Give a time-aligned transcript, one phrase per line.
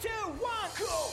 [0.00, 0.08] Two,
[0.40, 1.12] one, cool.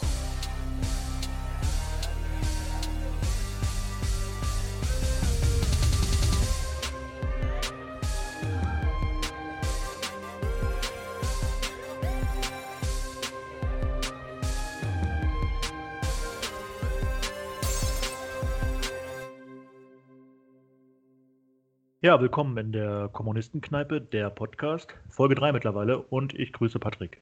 [22.03, 27.21] Ja, willkommen in der Kommunistenkneipe, der Podcast, Folge 3 mittlerweile und ich grüße Patrick.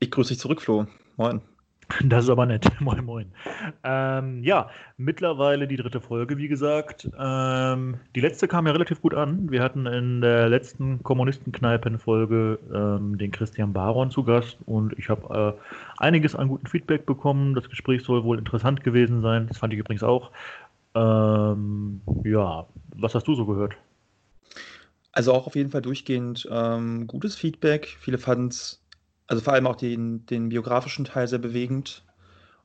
[0.00, 0.86] Ich grüße dich zurück, Flo.
[1.16, 1.40] Moin.
[2.04, 2.66] Das ist aber nett.
[2.80, 3.32] Moin, moin.
[3.82, 7.08] Ähm, ja, mittlerweile die dritte Folge, wie gesagt.
[7.18, 9.50] Ähm, die letzte kam ja relativ gut an.
[9.50, 15.56] Wir hatten in der letzten Kommunistenkneipen-Folge ähm, den Christian Baron zu Gast und ich habe
[15.56, 17.54] äh, einiges an gutem Feedback bekommen.
[17.54, 19.46] Das Gespräch soll wohl interessant gewesen sein.
[19.46, 20.30] Das fand ich übrigens auch.
[20.94, 23.74] Ähm, ja, was hast du so gehört?
[25.12, 27.96] Also auch auf jeden Fall durchgehend ähm, gutes Feedback.
[28.00, 28.82] Viele fanden es,
[29.28, 32.04] also vor allem auch den, den biografischen Teil sehr bewegend.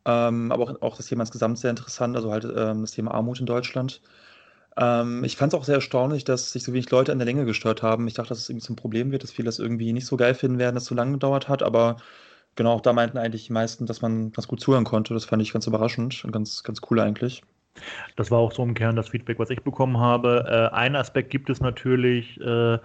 [0.06, 3.40] Ähm, aber auch, auch das Thema insgesamt sehr interessant, also halt ähm, das Thema Armut
[3.40, 4.02] in Deutschland.
[4.76, 7.46] Ähm, ich fand es auch sehr erstaunlich, dass sich so wenig Leute an der Länge
[7.46, 8.08] gestört haben.
[8.08, 10.34] Ich dachte, dass es irgendwie zum Problem wird, dass viele das irgendwie nicht so geil
[10.34, 11.98] finden werden, dass es so lange gedauert hat, aber
[12.56, 15.14] genau, auch da meinten eigentlich die meisten, dass man ganz gut zuhören konnte.
[15.14, 17.44] Das fand ich ganz überraschend und ganz, ganz cool eigentlich.
[18.16, 20.46] Das war auch so im Kern das Feedback, was ich bekommen habe.
[20.48, 22.78] Äh, ein Aspekt gibt es natürlich, äh,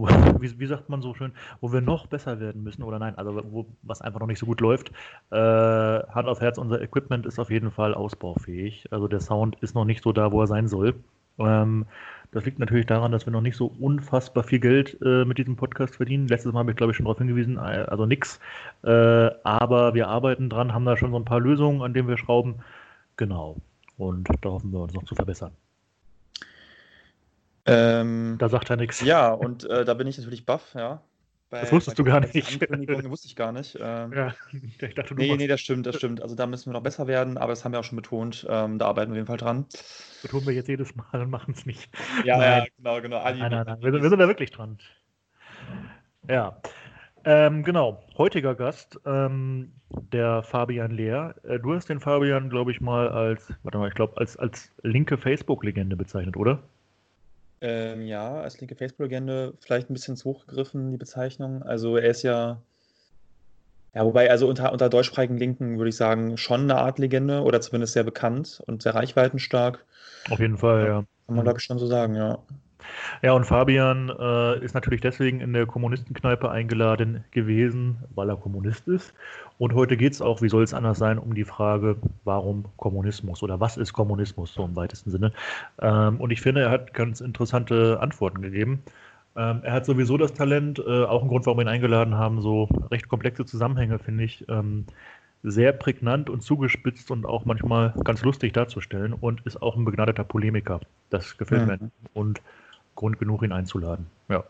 [0.00, 0.08] wo,
[0.40, 3.40] wie, wie, sagt man so schön, wo wir noch besser werden müssen oder nein, also
[3.50, 4.90] wo, was einfach noch nicht so gut läuft.
[5.30, 8.86] Äh, Hand auf Herz, unser Equipment ist auf jeden Fall ausbaufähig.
[8.90, 10.94] Also der Sound ist noch nicht so da, wo er sein soll.
[11.38, 11.86] Ähm,
[12.32, 15.56] das liegt natürlich daran, dass wir noch nicht so unfassbar viel Geld äh, mit diesem
[15.56, 16.28] Podcast verdienen.
[16.28, 18.38] Letztes Mal habe ich, glaube ich, schon darauf hingewiesen, äh, also nix.
[18.84, 22.18] Äh, aber wir arbeiten dran, haben da schon so ein paar Lösungen, an denen wir
[22.18, 22.56] schrauben.
[23.16, 23.56] Genau.
[23.98, 25.52] Und da hoffen wir uns noch zu verbessern.
[27.66, 29.00] Ähm, da sagt er nichts.
[29.02, 31.02] Ja, und äh, da bin ich natürlich baff, ja.
[31.50, 32.34] Bei, das wusstest du gar nicht.
[33.10, 33.76] wusste ich gar nicht.
[33.80, 34.34] Ähm, ja,
[34.80, 36.22] ich dachte, nee, nee, das stimmt, das stimmt.
[36.22, 38.46] Also da müssen wir noch besser werden, aber das haben wir auch schon betont.
[38.48, 39.66] Ähm, da arbeiten wir auf jeden Fall dran.
[40.22, 41.90] Betonen wir jetzt jedes Mal und machen es nicht.
[42.24, 42.62] Ja, nein.
[42.62, 43.24] ja, genau, genau.
[43.24, 43.82] nein, nein, nein.
[43.82, 44.78] Wir, wir, sind da wirklich dran.
[46.28, 46.56] Ja.
[47.24, 49.72] Ähm, genau, heutiger Gast, ähm,
[50.12, 51.34] der Fabian Lehr.
[51.42, 54.70] Äh, du hast den Fabian, glaube ich, mal als, warte mal, ich glaube, als, als
[54.82, 56.62] linke Facebook-Legende bezeichnet, oder?
[57.62, 61.62] Ähm, ja, als linke Facebook-Legende vielleicht ein bisschen zu hoch gegriffen, die Bezeichnung.
[61.62, 62.62] Also er ist ja,
[63.94, 67.60] ja, wobei, also unter, unter deutschsprachigen Linken würde ich sagen, schon eine Art Legende oder
[67.60, 69.84] zumindest sehr bekannt und sehr reichweitenstark.
[70.30, 71.04] Auf jeden Fall, ja.
[71.26, 72.38] Kann man, glaube ich, schon so sagen, ja.
[73.22, 78.88] Ja, und Fabian äh, ist natürlich deswegen in der Kommunistenkneipe eingeladen gewesen, weil er Kommunist
[78.88, 79.14] ist.
[79.58, 83.42] Und heute geht es auch, wie soll es anders sein, um die Frage, warum Kommunismus
[83.42, 85.32] oder was ist Kommunismus so im weitesten Sinne.
[85.80, 88.82] Ähm, und ich finde, er hat ganz interessante Antworten gegeben.
[89.36, 92.40] Ähm, er hat sowieso das Talent, äh, auch ein Grund, warum wir ihn eingeladen haben,
[92.40, 94.86] so recht komplexe Zusammenhänge, finde ich, ähm,
[95.42, 100.24] sehr prägnant und zugespitzt und auch manchmal ganz lustig darzustellen und ist auch ein begnadeter
[100.24, 100.80] Polemiker.
[101.08, 101.68] Das gefällt mhm.
[101.68, 101.90] mir.
[102.12, 102.42] Und
[103.00, 104.10] Grund genug, ihn einzuladen.
[104.28, 104.44] Ja.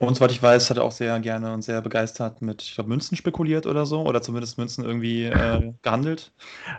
[0.00, 2.88] Und soweit ich weiß, hat er auch sehr gerne und sehr begeistert mit, ich glaube,
[2.88, 6.32] Münzen spekuliert oder so, oder zumindest Münzen irgendwie äh, gehandelt.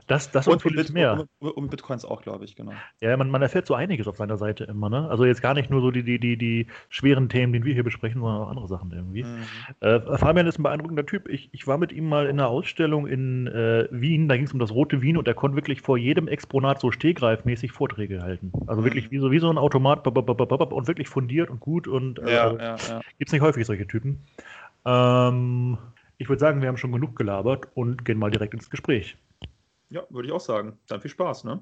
[0.07, 1.25] Das, das und, und Bit mehr.
[1.39, 2.72] Und, und, Bitcoins auch, glaube ich, genau.
[3.01, 5.09] Ja, man, man erfährt so einiges auf seiner Seite immer, ne?
[5.09, 7.84] Also jetzt gar nicht nur so die, die, die, die schweren Themen, die wir hier
[7.84, 9.25] besprechen, sondern auch andere Sachen irgendwie.
[9.25, 9.44] Mhm.
[9.81, 11.28] Äh, Fabian ist ein beeindruckender Typ.
[11.28, 14.53] Ich, ich war mit ihm mal in einer Ausstellung in äh, Wien, da ging es
[14.53, 18.53] um das rote Wien und er konnte wirklich vor jedem Exponat so stehgreifmäßig Vorträge halten.
[18.66, 18.85] Also mhm.
[18.85, 22.44] wirklich wie so, wie so ein Automat und wirklich fundiert und gut und äh, ja,
[22.45, 23.02] also, ja, ja.
[23.18, 24.24] gibt es nicht häufig solche Typen.
[24.85, 25.78] Ähm,
[26.18, 29.18] ich würde sagen, wir haben schon genug gelabert und gehen mal direkt ins Gespräch.
[29.90, 30.78] Ja, würde ich auch sagen.
[30.88, 31.59] Dann viel Spaß, ne?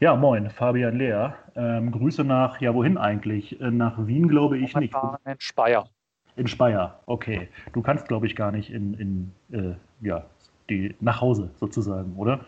[0.00, 1.36] Ja, moin, Fabian Lehr.
[1.54, 3.60] Ähm, Grüße nach, ja, wohin eigentlich?
[3.60, 4.94] Äh, nach Wien, glaube ich nicht.
[5.24, 5.88] In Speyer.
[6.36, 7.48] In Speyer, okay.
[7.72, 10.26] Du kannst, glaube ich, gar nicht in, in äh, ja,
[10.68, 12.44] die, nach Hause sozusagen, oder?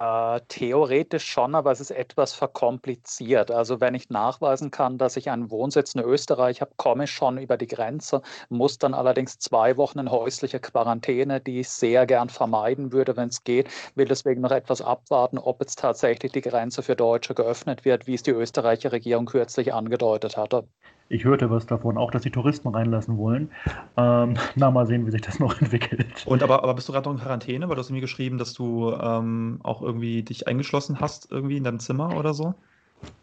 [0.00, 3.50] Äh, theoretisch schon, aber es ist etwas verkompliziert.
[3.52, 7.38] Also wenn ich nachweisen kann, dass ich einen Wohnsitz in Österreich habe, komme ich schon
[7.38, 12.28] über die Grenze, muss dann allerdings zwei Wochen in häusliche Quarantäne, die ich sehr gern
[12.28, 16.82] vermeiden würde, wenn es geht, will deswegen noch etwas abwarten, ob jetzt tatsächlich die Grenze
[16.82, 20.66] für Deutsche geöffnet wird, wie es die österreichische Regierung kürzlich angedeutet hatte.
[21.08, 23.50] Ich hörte was davon, auch dass die Touristen reinlassen wollen.
[23.96, 26.26] Ähm, na, mal sehen, wie sich das noch entwickelt.
[26.26, 27.68] Und aber, aber bist du gerade noch in Quarantäne?
[27.68, 31.64] Weil du hast mir geschrieben, dass du ähm, auch irgendwie dich eingeschlossen hast, irgendwie in
[31.64, 32.54] deinem Zimmer oder so?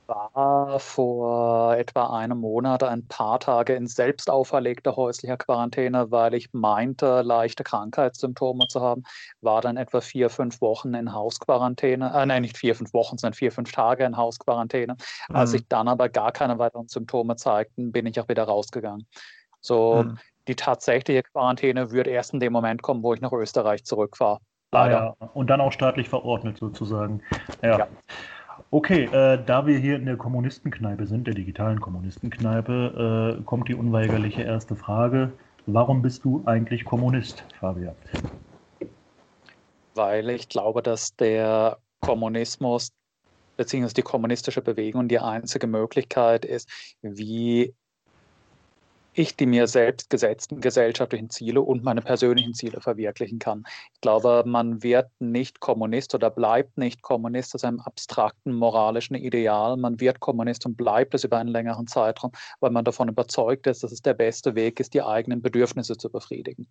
[0.08, 6.54] War vor etwa einem Monat ein paar Tage in selbst auferlegter häuslicher Quarantäne, weil ich
[6.54, 9.04] meinte, leichte Krankheitssymptome zu haben.
[9.42, 12.12] War dann etwa vier, fünf Wochen in Hausquarantäne.
[12.14, 14.98] Äh, nein, nicht vier, fünf Wochen, sondern vier, fünf Tage in Hausquarantäne.
[15.30, 15.36] Mhm.
[15.36, 19.08] Als sich dann aber gar keine weiteren Symptome zeigten, bin ich auch wieder rausgegangen.
[19.62, 20.18] So, mhm.
[20.48, 24.40] die tatsächliche Quarantäne würde erst in dem Moment kommen, wo ich nach Österreich zurückfahre.
[24.72, 25.16] Ah, ja.
[25.34, 27.22] Und dann auch staatlich verordnet sozusagen.
[27.62, 27.80] Ja.
[27.80, 27.88] ja.
[28.74, 33.76] Okay, äh, da wir hier in der Kommunistenkneipe sind, der digitalen Kommunistenkneipe, äh, kommt die
[33.76, 35.34] unweigerliche erste Frage.
[35.66, 37.96] Warum bist du eigentlich Kommunist, Fabian?
[39.94, 42.94] Weil ich glaube, dass der Kommunismus
[43.58, 43.92] bzw.
[43.94, 46.70] die kommunistische Bewegung die einzige Möglichkeit ist,
[47.02, 47.74] wie
[49.14, 53.66] ich die mir selbst gesetzten gesellschaftlichen Ziele und meine persönlichen Ziele verwirklichen kann.
[53.94, 59.76] Ich glaube, man wird nicht Kommunist oder bleibt nicht Kommunist aus einem abstrakten moralischen Ideal.
[59.76, 62.32] Man wird Kommunist und bleibt es über einen längeren Zeitraum,
[62.62, 66.10] weil man davon überzeugt ist, dass es der beste Weg ist, die eigenen Bedürfnisse zu
[66.10, 66.68] befriedigen.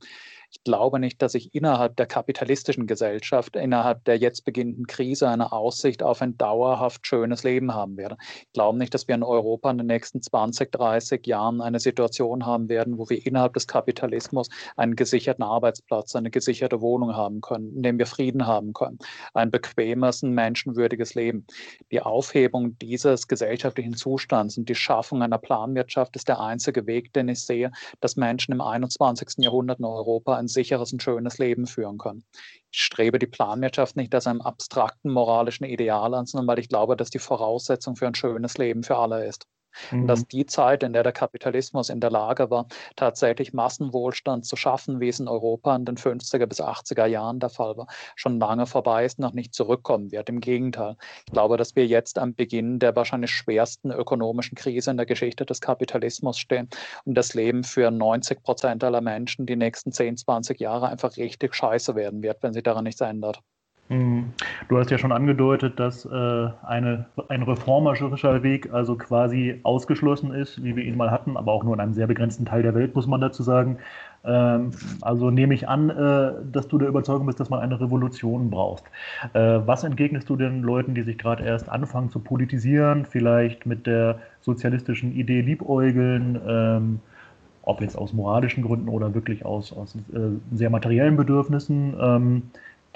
[0.50, 5.52] Ich glaube nicht, dass ich innerhalb der kapitalistischen Gesellschaft, innerhalb der jetzt beginnenden Krise eine
[5.52, 8.16] Aussicht auf ein dauerhaft schönes Leben haben werde.
[8.40, 12.29] Ich glaube nicht, dass wir in Europa in den nächsten 20, 30 Jahren eine Situation
[12.46, 17.74] haben werden, wo wir innerhalb des Kapitalismus einen gesicherten Arbeitsplatz, eine gesicherte Wohnung haben können,
[17.76, 18.98] in dem wir Frieden haben können,
[19.34, 21.46] ein bequemes, ein menschenwürdiges Leben.
[21.90, 27.28] Die Aufhebung dieses gesellschaftlichen Zustands und die Schaffung einer Planwirtschaft ist der einzige Weg, den
[27.28, 29.44] ich sehe, dass Menschen im 21.
[29.44, 32.24] Jahrhundert in Europa ein sicheres und schönes Leben führen können.
[32.72, 36.96] Ich strebe die Planwirtschaft nicht als einem abstrakten moralischen Ideal an, sondern weil ich glaube,
[36.96, 39.46] dass die Voraussetzung für ein schönes Leben für alle ist.
[39.90, 40.06] Mhm.
[40.06, 45.00] Dass die Zeit, in der der Kapitalismus in der Lage war, tatsächlich Massenwohlstand zu schaffen,
[45.00, 47.86] wie es in Europa in den 50er bis 80er Jahren der Fall war,
[48.16, 50.28] schon lange vorbei ist, noch nicht zurückkommen wird.
[50.28, 50.96] Im Gegenteil.
[51.26, 55.44] Ich glaube, dass wir jetzt am Beginn der wahrscheinlich schwersten ökonomischen Krise in der Geschichte
[55.44, 56.68] des Kapitalismus stehen
[57.04, 61.54] und das Leben für 90 Prozent aller Menschen die nächsten 10, 20 Jahre einfach richtig
[61.54, 63.40] scheiße werden wird, wenn sich daran nichts ändert.
[63.90, 64.32] Mhm.
[64.68, 70.62] Du hast ja schon angedeutet, dass äh, eine, ein reformerischer Weg also quasi ausgeschlossen ist,
[70.62, 72.94] wie wir ihn mal hatten, aber auch nur in einem sehr begrenzten Teil der Welt,
[72.94, 73.78] muss man dazu sagen.
[74.24, 74.70] Ähm,
[75.00, 78.84] also nehme ich an, äh, dass du der Überzeugung bist, dass man eine Revolution brauchst.
[79.32, 83.88] Äh, was entgegnest du den Leuten, die sich gerade erst anfangen zu politisieren, vielleicht mit
[83.88, 86.40] der sozialistischen Idee liebäugeln?
[86.46, 87.00] Ähm,
[87.62, 90.18] ob jetzt aus moralischen Gründen oder wirklich aus, aus äh,
[90.52, 91.94] sehr materiellen Bedürfnissen.
[92.00, 92.42] Ähm,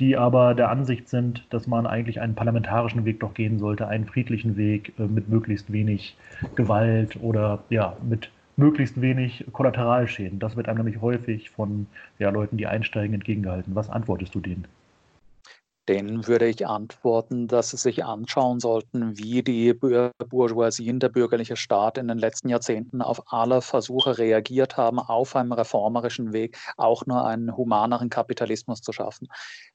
[0.01, 4.07] die aber der Ansicht sind, dass man eigentlich einen parlamentarischen Weg doch gehen sollte, einen
[4.07, 6.17] friedlichen Weg äh, mit möglichst wenig
[6.57, 10.39] Gewalt oder ja, mit möglichst wenig Kollateralschäden.
[10.39, 11.87] Das wird einem nämlich häufig von
[12.19, 13.75] ja, Leuten, die einsteigen, entgegengehalten.
[13.75, 14.67] Was antwortest du denen?
[15.89, 21.57] Denen würde ich antworten, dass sie sich anschauen sollten, wie die Bourgeoisie und der bürgerliche
[21.57, 27.05] Staat in den letzten Jahrzehnten auf alle Versuche reagiert haben, auf einem reformerischen Weg auch
[27.07, 29.29] nur einen humaneren Kapitalismus zu schaffen.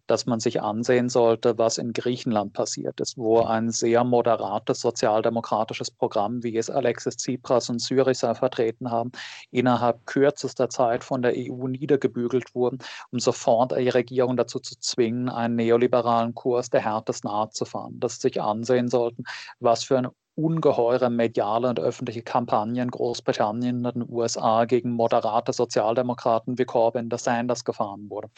[0.07, 5.91] Dass man sich ansehen sollte, was in Griechenland passiert ist, wo ein sehr moderates sozialdemokratisches
[5.91, 9.11] Programm, wie es Alexis Tsipras und Syriza vertreten haben,
[9.51, 12.79] innerhalb kürzester Zeit von der EU niedergebügelt wurden,
[13.11, 17.65] um sofort die Regierung dazu zu zwingen, einen neoliberalen neoliberalen Kurs der härtesten Art zu
[17.65, 19.23] fahren, dass sie sich ansehen sollten,
[19.59, 25.51] was für eine ungeheure mediale und öffentliche Kampagne in Großbritannien und den USA gegen moderate
[25.51, 28.29] Sozialdemokraten wie Corbyn der Sanders gefahren wurde.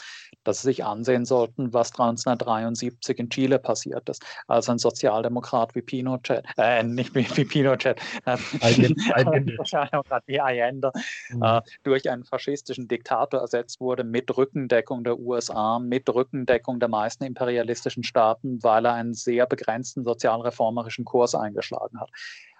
[0.43, 5.83] Dass sie sich ansehen sollten, was 1973 in Chile passiert ist, als ein Sozialdemokrat wie
[5.83, 7.99] Pinochet, äh, nicht wie, wie Pinochet,
[9.57, 10.91] Sozialdemokrat wie Allende,
[11.29, 11.43] mhm.
[11.43, 17.25] äh, durch einen faschistischen Diktator ersetzt wurde mit Rückendeckung der USA, mit Rückendeckung der meisten
[17.25, 22.09] imperialistischen Staaten, weil er einen sehr begrenzten sozialreformerischen Kurs eingeschlagen hat.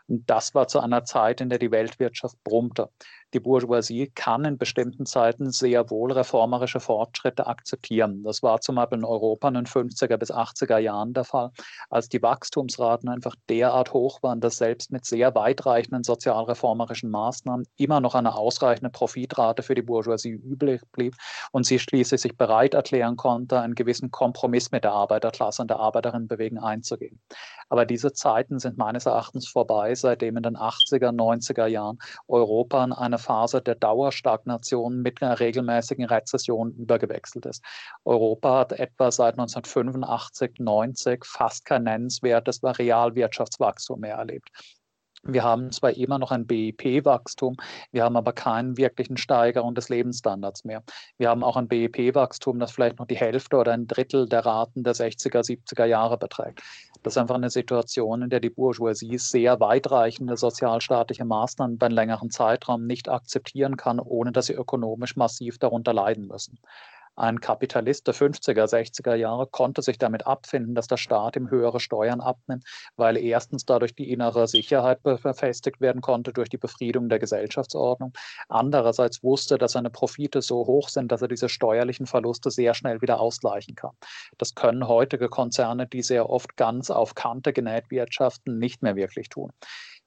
[0.08, 2.90] Und das war zu einer Zeit, in der die Weltwirtschaft brummte
[3.34, 8.24] die Bourgeoisie kann in bestimmten Zeiten sehr wohl reformerische Fortschritte akzeptieren.
[8.24, 11.52] Das war zum Beispiel in Europa in den 50er bis 80er Jahren der Fall,
[11.90, 18.02] als die Wachstumsraten einfach derart hoch waren, dass selbst mit sehr weitreichenden sozialreformerischen Maßnahmen immer
[18.02, 21.16] noch eine ausreichende Profitrate für die Bourgeoisie übrig blieb
[21.52, 25.80] und sie schließlich sich bereit erklären konnte, einen gewissen Kompromiss mit der Arbeiterklasse und der
[25.80, 27.22] Arbeiterinnenbewegung einzugehen.
[27.70, 32.92] Aber diese Zeiten sind meines Erachtens vorbei, seitdem in den 80er, 90er Jahren Europa in
[32.92, 37.64] eine Phase der Dauerstagnation mit einer regelmäßigen Rezession übergewechselt ist.
[38.04, 44.50] Europa hat etwa seit 1985, 90 fast kein nennenswertes Realwirtschaftswachstum mehr erlebt.
[45.24, 47.56] Wir haben zwar immer noch ein BIP-Wachstum,
[47.92, 50.84] wir haben aber keinen wirklichen Steigerung des Lebensstandards mehr.
[51.18, 54.84] Wir haben auch ein BIP-Wachstum, das vielleicht noch die Hälfte oder ein Drittel der Raten
[54.84, 56.64] der 60er, 70er Jahre beträgt.
[57.04, 61.96] Das ist einfach eine Situation, in der die Bourgeoisie sehr weitreichende sozialstaatliche Maßnahmen über einen
[61.96, 66.60] längeren Zeitraum nicht akzeptieren kann, ohne dass sie ökonomisch massiv darunter leiden müssen.
[67.16, 71.80] Ein Kapitalist der 50er, 60er Jahre konnte sich damit abfinden, dass der Staat ihm höhere
[71.80, 72.64] Steuern abnimmt,
[72.96, 78.14] weil erstens dadurch die innere Sicherheit befestigt werden konnte durch die Befriedung der Gesellschaftsordnung.
[78.48, 83.02] Andererseits wusste, dass seine Profite so hoch sind, dass er diese steuerlichen Verluste sehr schnell
[83.02, 83.96] wieder ausgleichen kann.
[84.38, 89.30] Das können heutige Konzerne, die sehr oft ganz auf Kante genäht wirtschaften, nicht mehr wirklich
[89.30, 89.52] tun.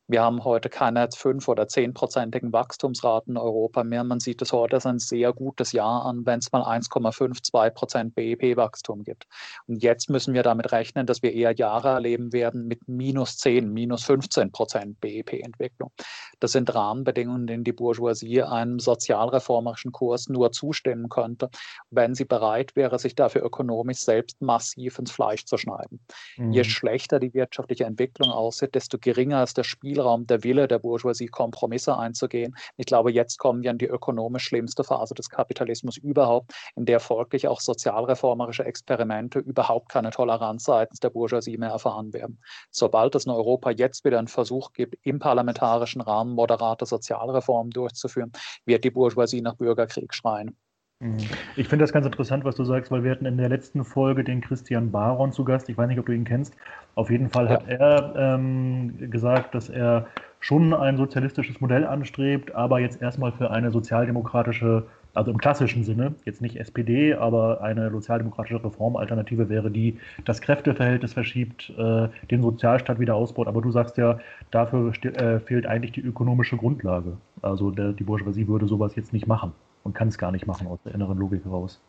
[0.07, 4.05] Wir haben heute keine 5- oder 10-prozentigen Wachstumsraten in Europa mehr.
[4.05, 8.15] Man sieht es heute als ein sehr gutes Jahr an, wenn es mal 1,52 Prozent
[8.15, 9.25] BIP-Wachstum gibt.
[9.67, 13.73] Und jetzt müssen wir damit rechnen, dass wir eher Jahre erleben werden mit minus 10,
[13.73, 15.91] minus 15 Prozent BIP-Entwicklung.
[16.39, 21.49] Das sind Rahmenbedingungen, denen die Bourgeoisie einem sozialreformerischen Kurs nur zustimmen könnte,
[21.89, 26.01] wenn sie bereit wäre, sich dafür ökonomisch selbst massiv ins Fleisch zu schneiden.
[26.37, 26.53] Mhm.
[26.53, 30.81] Je schlechter die wirtschaftliche Entwicklung aussieht, desto geringer ist der Spiel Spielraum, der Wille der
[30.81, 32.57] Bourgeoisie, Kompromisse einzugehen.
[32.77, 36.99] Ich glaube, jetzt kommen wir in die ökonomisch schlimmste Phase des Kapitalismus überhaupt, in der
[36.99, 42.41] folglich auch sozialreformerische Experimente überhaupt keine Toleranz seitens der Bourgeoisie mehr erfahren werden.
[42.73, 48.33] Sobald es in Europa jetzt wieder einen Versuch gibt, im parlamentarischen Rahmen moderate Sozialreformen durchzuführen,
[48.65, 50.57] wird die Bourgeoisie nach Bürgerkrieg schreien.
[51.05, 51.19] Mhm.
[51.57, 54.25] Ich finde das ganz interessant, was du sagst, weil wir hatten in der letzten Folge
[54.25, 55.69] den Christian Baron zu Gast.
[55.69, 56.57] Ich weiß nicht, ob du ihn kennst.
[56.95, 57.77] Auf jeden Fall hat ja.
[57.77, 60.07] er ähm, gesagt, dass er
[60.41, 66.15] schon ein sozialistisches Modell anstrebt, aber jetzt erstmal für eine sozialdemokratische, also im klassischen Sinne,
[66.25, 72.99] jetzt nicht SPD, aber eine sozialdemokratische Reformalternative wäre, die das Kräfteverhältnis verschiebt, äh, den Sozialstaat
[72.99, 73.47] wieder ausbaut.
[73.47, 74.19] Aber du sagst ja,
[74.51, 77.19] dafür äh, fehlt eigentlich die ökonomische Grundlage.
[77.43, 79.53] Also der, die Bourgeoisie würde sowas jetzt nicht machen
[79.85, 81.81] und kann es gar nicht machen aus der inneren Logik heraus.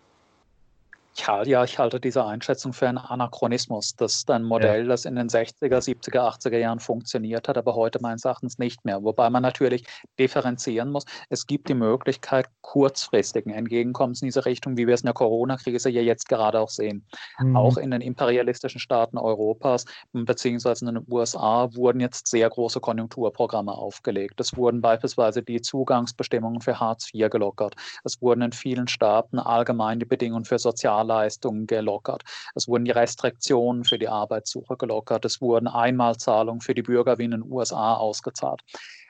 [1.17, 3.95] Ich halte, ja, ich halte diese Einschätzung für einen Anachronismus.
[3.95, 4.87] Das ist ein Modell, ja.
[4.89, 9.01] das in den 60er, 70er, 80er Jahren funktioniert hat, aber heute meines Erachtens nicht mehr.
[9.01, 9.85] Wobei man natürlich
[10.19, 11.05] differenzieren muss.
[11.29, 15.89] Es gibt die Möglichkeit kurzfristigen Entgegenkommens in diese Richtung, wie wir es in der Corona-Krise
[15.89, 17.05] ja jetzt gerade auch sehen.
[17.39, 17.55] Mhm.
[17.55, 23.71] Auch in den imperialistischen Staaten Europas beziehungsweise in den USA wurden jetzt sehr große Konjunkturprogramme
[23.71, 24.41] aufgelegt.
[24.41, 27.75] Es wurden beispielsweise die Zugangsbestimmungen für Hartz IV gelockert.
[28.03, 32.23] Es wurden in vielen Staaten allgemein die Bedingungen für soziale Sozialleistungen gelockert.
[32.55, 35.25] Es wurden die Restriktionen für die Arbeitssuche gelockert.
[35.25, 38.61] Es wurden Einmalzahlungen für die Bürger wie in den USA ausgezahlt.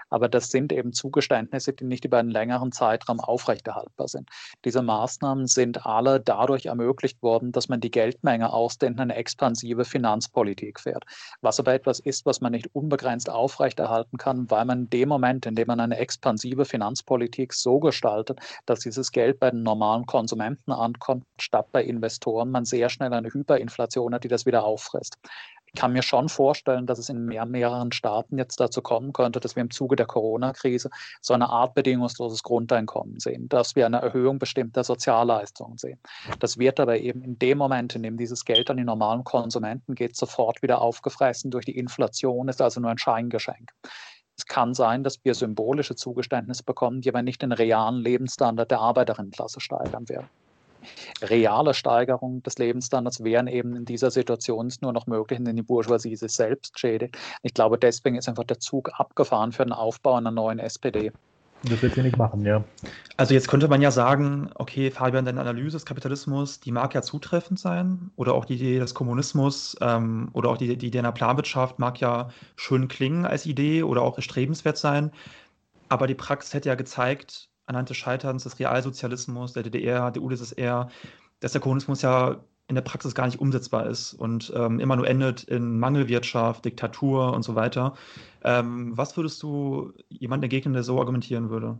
[0.09, 4.29] Aber das sind eben Zugeständnisse, die nicht über einen längeren Zeitraum aufrechterhaltbar sind.
[4.63, 10.79] Diese Maßnahmen sind alle dadurch ermöglicht worden, dass man die Geldmenge ausdehnt, eine expansive Finanzpolitik
[10.79, 11.05] fährt.
[11.41, 15.45] Was aber etwas ist, was man nicht unbegrenzt aufrechterhalten kann, weil man in dem Moment,
[15.45, 20.71] in dem man eine expansive Finanzpolitik so gestaltet, dass dieses Geld bei den normalen Konsumenten
[20.71, 25.17] ankommt, statt bei Investoren, man sehr schnell eine Hyperinflation hat, die das wieder auffrisst
[25.75, 29.55] kann mir schon vorstellen, dass es in mehr, mehreren Staaten jetzt dazu kommen könnte, dass
[29.55, 30.89] wir im Zuge der Corona-Krise
[31.21, 35.99] so eine Art bedingungsloses Grundeinkommen sehen, dass wir eine Erhöhung bestimmter Sozialleistungen sehen.
[36.39, 39.95] Das wird aber eben in dem Moment, in dem dieses Geld an die normalen Konsumenten
[39.95, 43.71] geht, sofort wieder aufgefressen durch die Inflation, ist also nur ein Scheingeschenk.
[44.37, 48.81] Es kann sein, dass wir symbolische Zugeständnisse bekommen, die aber nicht den realen Lebensstandard der
[48.81, 50.27] Arbeiterinnenklasse steigern werden
[51.21, 56.15] reale Steigerung des Lebensstandards wären eben in dieser Situation nur noch möglich, wenn die Bourgeoisie
[56.15, 57.17] sich selbst schädigt.
[57.43, 61.11] Ich glaube, deswegen ist einfach der Zug abgefahren für den Aufbau einer neuen SPD.
[61.63, 62.63] Das wird sie nicht machen, ja.
[63.17, 67.01] Also jetzt könnte man ja sagen, okay, Fabian, deine Analyse des Kapitalismus, die mag ja
[67.01, 71.11] zutreffend sein oder auch die Idee des Kommunismus ähm, oder auch die, die Idee einer
[71.11, 75.11] Planwirtschaft mag ja schön klingen als Idee oder auch erstrebenswert sein.
[75.89, 80.89] Aber die Praxis hätte ja gezeigt, anhand des Scheiterns des Realsozialismus, der DDR, der UdSSR,
[81.39, 85.07] dass der Kommunismus ja in der Praxis gar nicht umsetzbar ist und ähm, immer nur
[85.07, 87.95] endet in Mangelwirtschaft, Diktatur und so weiter.
[88.43, 91.77] Ähm, was würdest du jemandem entgegnen, der so argumentieren würde?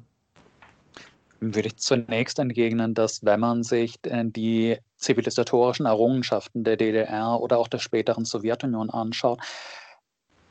[1.40, 7.68] Würde ich zunächst entgegnen, dass wenn man sich die zivilisatorischen Errungenschaften der DDR oder auch
[7.68, 9.40] der späteren Sowjetunion anschaut,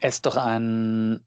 [0.01, 1.25] es doch ein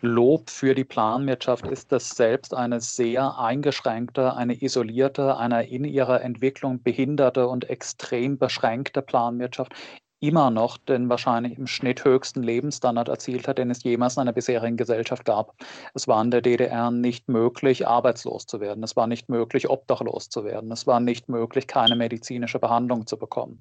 [0.00, 6.22] Lob für die Planwirtschaft ist, dass selbst eine sehr eingeschränkte, eine isolierte, eine in ihrer
[6.22, 9.72] Entwicklung behinderte und extrem beschränkte Planwirtschaft
[10.20, 14.32] immer noch den wahrscheinlich im Schnitt höchsten Lebensstandard erzielt hat, den es jemals in einer
[14.32, 15.54] bisherigen Gesellschaft gab.
[15.94, 18.82] Es war in der DDR nicht möglich, arbeitslos zu werden.
[18.82, 20.72] Es war nicht möglich, obdachlos zu werden.
[20.72, 23.60] Es war nicht möglich, keine medizinische Behandlung zu bekommen.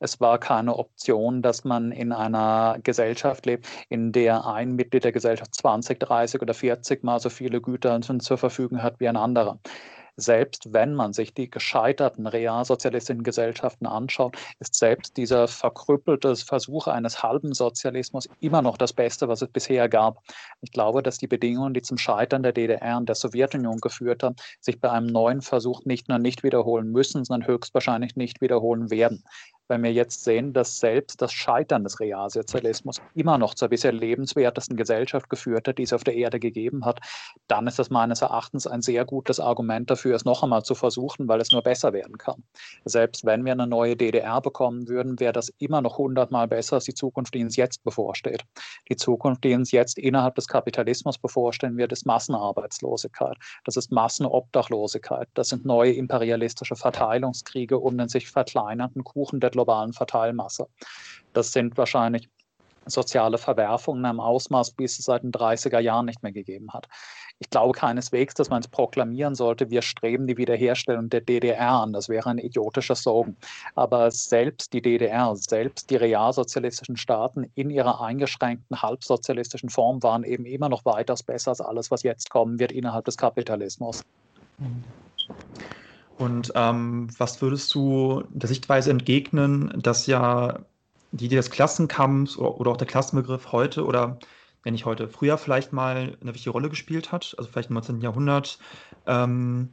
[0.00, 5.12] Es war keine Option, dass man in einer Gesellschaft lebt, in der ein Mitglied der
[5.12, 9.58] Gesellschaft 20, 30 oder 40 mal so viele Güter zur Verfügung hat wie ein anderer
[10.18, 17.22] Selbst wenn man sich die gescheiterten realsozialistischen Gesellschaften anschaut, ist selbst dieser verkrüppelte Versuch eines
[17.22, 20.22] halben Sozialismus immer noch das Beste, was es bisher gab.
[20.62, 24.36] Ich glaube, dass die Bedingungen, die zum Scheitern der DDR und der Sowjetunion geführt haben,
[24.60, 29.22] sich bei einem neuen Versuch nicht nur nicht wiederholen müssen, sondern höchstwahrscheinlich nicht wiederholen werden
[29.68, 34.76] wenn wir jetzt sehen, dass selbst das Scheitern des Realsozialismus immer noch zur bisher lebenswertesten
[34.76, 37.00] Gesellschaft geführt hat, die es auf der Erde gegeben hat,
[37.48, 41.28] dann ist das meines Erachtens ein sehr gutes Argument dafür, es noch einmal zu versuchen,
[41.28, 42.44] weil es nur besser werden kann.
[42.84, 46.84] Selbst wenn wir eine neue DDR bekommen würden, wäre das immer noch hundertmal besser als
[46.84, 48.44] die Zukunft, die uns jetzt bevorsteht.
[48.88, 55.28] Die Zukunft, die uns jetzt innerhalb des Kapitalismus bevorstehen wird, ist Massenarbeitslosigkeit, das ist Massenobdachlosigkeit,
[55.34, 60.66] das sind neue imperialistische Verteilungskriege um den sich verkleinernden Kuchen der globalen Verteilmasse.
[61.32, 62.28] Das sind wahrscheinlich
[62.86, 66.86] soziale Verwerfungen einem Ausmaß, wie es seit den 30er Jahren nicht mehr gegeben hat.
[67.38, 71.92] Ich glaube keineswegs, dass man es proklamieren sollte, wir streben die Wiederherstellung der DDR an.
[71.92, 73.36] Das wäre ein idiotischer Slogan.
[73.74, 80.46] Aber selbst die DDR, selbst die realsozialistischen Staaten in ihrer eingeschränkten halbsozialistischen Form waren eben
[80.46, 84.00] immer noch weitaus besser als alles, was jetzt kommen wird innerhalb des Kapitalismus.
[84.58, 84.84] Mhm.
[86.18, 90.60] Und ähm, was würdest du der Sichtweise entgegnen, dass ja
[91.12, 94.18] die Idee des Klassenkampfs oder, oder auch der Klassenbegriff heute oder
[94.62, 98.00] wenn nicht heute, früher vielleicht mal eine wichtige Rolle gespielt hat, also vielleicht im 19.
[98.00, 98.58] Jahrhundert,
[99.06, 99.68] ähm,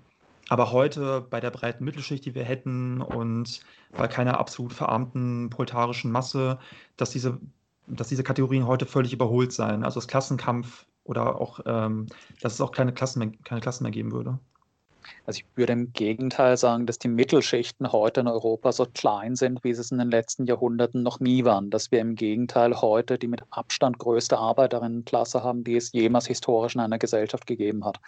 [0.50, 3.62] aber heute bei der breiten Mittelschicht, die wir hätten und
[3.97, 6.59] bei keiner absolut verarmten proletarischen Masse,
[6.95, 7.39] dass diese,
[7.88, 9.83] dass diese Kategorien heute völlig überholt seien.
[9.83, 12.07] Also das Klassenkampf oder auch, ähm,
[12.41, 14.38] dass es auch keine Klassen, mehr, keine Klassen mehr geben würde.
[15.25, 19.63] Also ich würde im Gegenteil sagen, dass die Mittelschichten heute in Europa so klein sind,
[19.63, 21.69] wie sie es in den letzten Jahrhunderten noch nie waren.
[21.69, 26.75] Dass wir im Gegenteil heute die mit Abstand größte Arbeiterinnenklasse haben, die es jemals historisch
[26.75, 28.00] in einer Gesellschaft gegeben hat.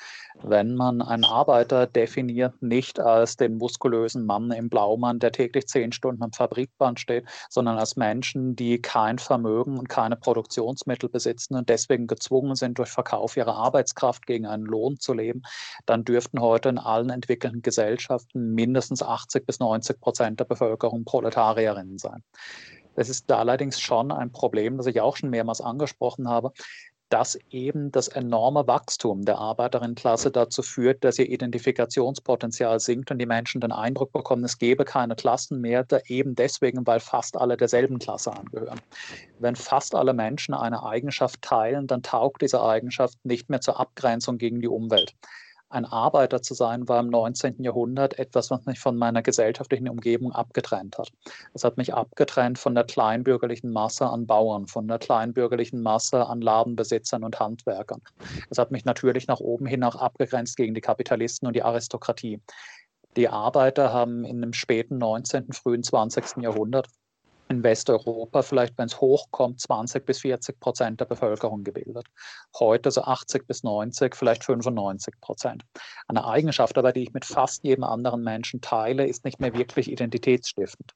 [0.44, 5.92] Wenn man einen Arbeiter definiert, nicht als den muskulösen Mann im Blaumann, der täglich zehn
[5.92, 11.70] Stunden am Fabrikband steht, sondern als Menschen, die kein Vermögen und keine Produktionsmittel besitzen und
[11.70, 15.44] deswegen gezwungen sind, durch Verkauf ihrer Arbeitskraft gegen einen Lohn zu leben,
[15.86, 21.98] dann dürften heute in allen entwickelten Gesellschaften mindestens 80 bis 90 Prozent der Bevölkerung Proletarierinnen
[21.98, 22.24] sein.
[22.96, 26.52] Das ist allerdings schon ein Problem, das ich auch schon mehrmals angesprochen habe,
[27.10, 33.28] dass eben das enorme Wachstum der Arbeiterinnenklasse dazu führt, dass ihr Identifikationspotenzial sinkt und die
[33.28, 38.00] Menschen den Eindruck bekommen, es gäbe keine Klassen mehr, eben deswegen, weil fast alle derselben
[38.00, 38.82] Klasse angehören.
[39.40, 44.38] Wenn fast alle Menschen eine Eigenschaft teilen, dann taugt diese Eigenschaft nicht mehr zur Abgrenzung
[44.38, 45.14] gegen die Umwelt
[45.70, 47.64] ein Arbeiter zu sein, war im 19.
[47.64, 51.12] Jahrhundert etwas, was mich von meiner gesellschaftlichen Umgebung abgetrennt hat.
[51.54, 56.42] Es hat mich abgetrennt von der kleinbürgerlichen Masse an Bauern, von der kleinbürgerlichen Masse an
[56.42, 58.02] Ladenbesitzern und Handwerkern.
[58.50, 62.40] Es hat mich natürlich nach oben hin auch abgegrenzt gegen die Kapitalisten und die Aristokratie.
[63.16, 66.44] Die Arbeiter haben in dem späten 19., frühen 20.
[66.44, 66.88] Jahrhundert
[67.48, 72.08] in Westeuropa vielleicht, wenn es hochkommt, 20 bis 40 Prozent der Bevölkerung gebildet.
[72.60, 75.64] Heute so 80 bis 90, vielleicht 95 Prozent.
[76.08, 79.92] Eine Eigenschaft aber, die ich mit fast jedem anderen Menschen teile, ist nicht mehr wirklich
[79.92, 80.94] identitätsstiftend.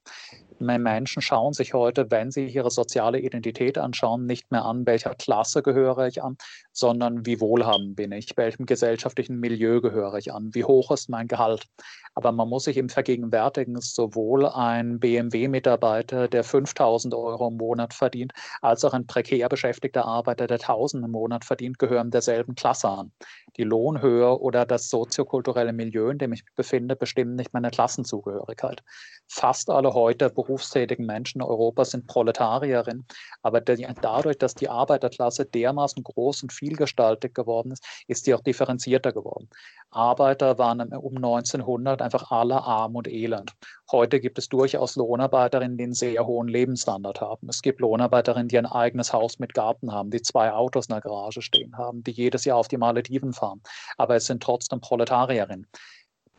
[0.60, 5.62] Menschen schauen sich heute, wenn sie ihre soziale Identität anschauen, nicht mehr an, welcher Klasse
[5.62, 6.36] gehöre ich an,
[6.72, 11.28] sondern wie wohlhabend bin ich, welchem gesellschaftlichen Milieu gehöre ich an, wie hoch ist mein
[11.28, 11.66] Gehalt.
[12.14, 18.32] Aber man muss sich eben vergegenwärtigen, sowohl ein BMW-Mitarbeiter, der 5000 Euro im Monat verdient,
[18.60, 23.12] als auch ein prekär beschäftigter Arbeiter, der 1000 im Monat verdient, gehören derselben Klasse an.
[23.56, 28.82] Die Lohnhöhe oder das soziokulturelle Milieu, in dem ich mich befinde, bestimmen nicht meine Klassenzugehörigkeit.
[29.28, 33.06] Fast alle heute berufstätigen Menschen in Europa sind Proletarierinnen,
[33.42, 39.12] aber dadurch, dass die Arbeiterklasse dermaßen groß und vielgestaltig geworden ist, ist sie auch differenzierter
[39.12, 39.48] geworden.
[39.90, 43.52] Arbeiter waren um 1900 einfach alle arm und elend.
[43.92, 47.48] Heute gibt es durchaus Lohnarbeiterinnen, die einen sehr hohen Lebensstandard haben.
[47.48, 51.00] Es gibt Lohnarbeiterinnen, die ein eigenes Haus mit Garten haben, die zwei Autos in der
[51.00, 53.62] Garage stehen haben, die jedes Jahr auf die Malediven fahren.
[53.96, 55.68] Aber es sind trotzdem Proletarierinnen.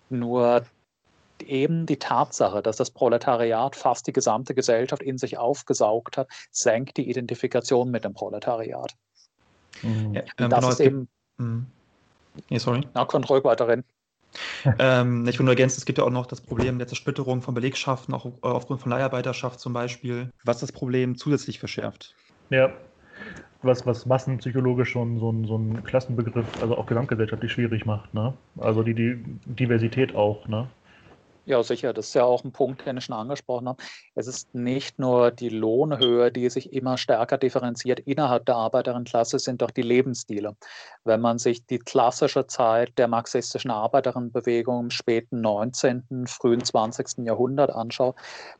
[0.10, 0.65] Nur
[1.43, 6.97] eben die Tatsache, dass das Proletariat fast die gesamte Gesellschaft in sich aufgesaugt hat, senkt
[6.97, 8.93] die Identifikation mit dem Proletariat.
[9.82, 10.13] Mhm.
[10.13, 11.08] Ja, ähm, das genau, ist eben.
[11.38, 11.65] Mhm.
[12.49, 12.88] Nee, sorry.
[12.93, 13.84] Na, kommt ruhig weiter rein.
[14.80, 17.54] ähm, ich will nur ergänzen, es gibt ja auch noch das Problem der Zersplitterung von
[17.54, 22.15] Belegschaften, auch äh, aufgrund von Leiharbeiterschaft zum Beispiel, was das Problem zusätzlich verschärft.
[22.49, 22.71] Ja,
[23.63, 28.13] was, was massenpsychologisch schon so ein, so ein Klassenbegriff, also auch gesamtgesellschaftlich schwierig macht.
[28.13, 28.34] Ne?
[28.58, 30.47] Also die, die Diversität auch.
[30.47, 30.67] Ne?
[31.45, 31.91] Ja, sicher.
[31.91, 33.82] Das ist ja auch ein Punkt, den ich schon angesprochen habe.
[34.13, 39.63] Es ist nicht nur die Lohnhöhe, die sich immer stärker differenziert innerhalb der Arbeiterinnenklasse, sind
[39.63, 40.56] doch die Lebensstile.
[41.04, 47.25] Wenn man sich die klassische Zeit der marxistischen Arbeiterinnenbewegung im späten 19., frühen 20.
[47.25, 48.15] Jahrhundert anschaut,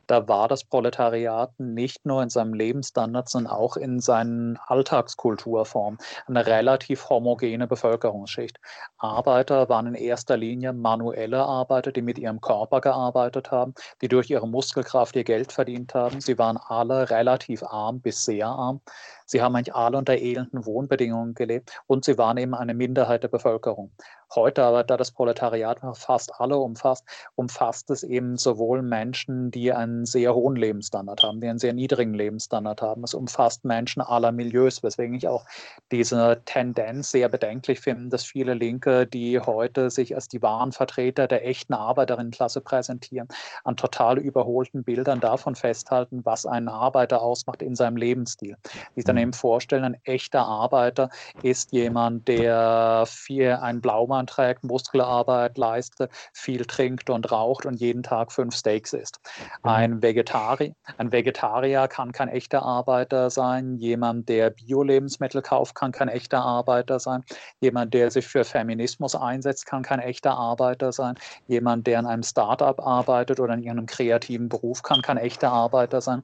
[0.08, 6.46] da war das Proletariat nicht nur in seinem Lebensstandard, sondern auch in seinen Alltagskulturformen eine
[6.46, 8.58] relativ homogene Bevölkerungsschicht.
[8.98, 14.08] Arbeiter waren in erster Linie manuelle Arbeiter, die mit ihrem Körper Körper gearbeitet haben, die
[14.08, 16.20] durch ihre Muskelkraft ihr Geld verdient haben.
[16.20, 18.80] Sie waren alle relativ arm bis sehr arm.
[19.26, 23.28] Sie haben eigentlich alle unter elenden Wohnbedingungen gelebt und sie waren eben eine Minderheit der
[23.28, 23.92] Bevölkerung.
[24.34, 27.04] Heute aber, da das Proletariat fast alle umfasst,
[27.36, 32.14] umfasst es eben sowohl Menschen, die einen sehr hohen Lebensstandard haben, die einen sehr niedrigen
[32.14, 33.04] Lebensstandard haben.
[33.04, 35.44] Es umfasst Menschen aller Milieus, weswegen ich auch
[35.90, 41.26] diese Tendenz sehr bedenklich finde, dass viele Linke, die heute sich als die wahren Vertreter
[41.26, 43.28] der echten Arbeiterinnenklasse präsentieren,
[43.64, 48.56] an total überholten Bildern davon festhalten, was einen Arbeiter ausmacht in seinem Lebensstil.
[48.96, 49.84] Die dann Unternehmen vorstellen.
[49.84, 51.10] Ein echter Arbeiter
[51.42, 58.02] ist jemand, der viel einen Blaumann trägt, Muskelarbeit leistet, viel trinkt und raucht und jeden
[58.02, 59.20] Tag fünf Steaks isst.
[59.62, 59.68] Mhm.
[59.68, 63.76] Ein, Vegetari ein Vegetarier kann kein echter Arbeiter sein.
[63.76, 67.24] Jemand, der Bio-Lebensmittel kauft, kann kein echter Arbeiter sein.
[67.60, 71.14] Jemand, der sich für Feminismus einsetzt, kann kein echter Arbeiter sein.
[71.46, 76.00] Jemand, der in einem Startup arbeitet oder in einem kreativen Beruf, kann kein echter Arbeiter
[76.00, 76.22] sein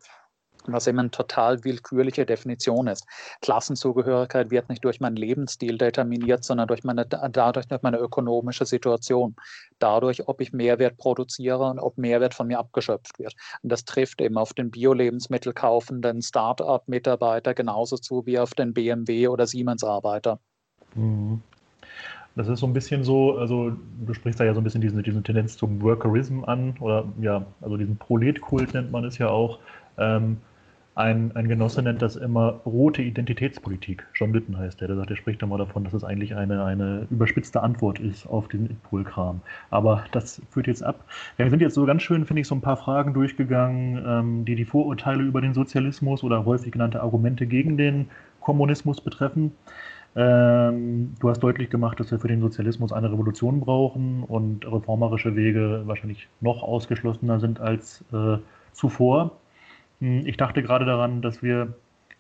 [0.72, 3.06] was immer eine total willkürliche Definition ist.
[3.40, 9.36] Klassenzugehörigkeit wird nicht durch meinen Lebensstil determiniert, sondern durch meine, dadurch durch meine ökonomische Situation.
[9.78, 13.34] Dadurch, ob ich Mehrwert produziere und ob Mehrwert von mir abgeschöpft wird.
[13.62, 19.28] Und das trifft eben auf den Bio-Lebensmittel kaufenden Start-up-Mitarbeiter genauso zu wie auf den BMW-
[19.28, 20.38] oder Siemens-Arbeiter.
[20.94, 21.42] Mhm.
[22.38, 23.72] Das ist so ein bisschen so, also
[24.06, 27.44] du sprichst da ja so ein bisschen diese, diese Tendenz zum Workerism an, oder ja,
[27.60, 29.58] also diesen Proletkult nennt man es ja auch.
[29.98, 30.36] Ähm,
[30.98, 34.04] ein, ein Genosse nennt das immer rote Identitätspolitik.
[34.14, 34.88] John Lytton heißt der.
[34.88, 38.48] Der sagt, er spricht immer davon, dass es eigentlich eine, eine überspitzte Antwort ist auf
[38.48, 39.40] diesen Ipol-Kram.
[39.70, 41.04] Aber das führt jetzt ab.
[41.36, 44.56] Wir sind jetzt so ganz schön, finde ich, so ein paar Fragen durchgegangen, ähm, die
[44.56, 49.52] die Vorurteile über den Sozialismus oder häufig genannte Argumente gegen den Kommunismus betreffen.
[50.16, 55.36] Ähm, du hast deutlich gemacht, dass wir für den Sozialismus eine Revolution brauchen und reformerische
[55.36, 58.38] Wege wahrscheinlich noch ausgeschlossener sind als äh,
[58.72, 59.38] zuvor.
[60.00, 61.74] Hm, ich dachte gerade daran, dass wir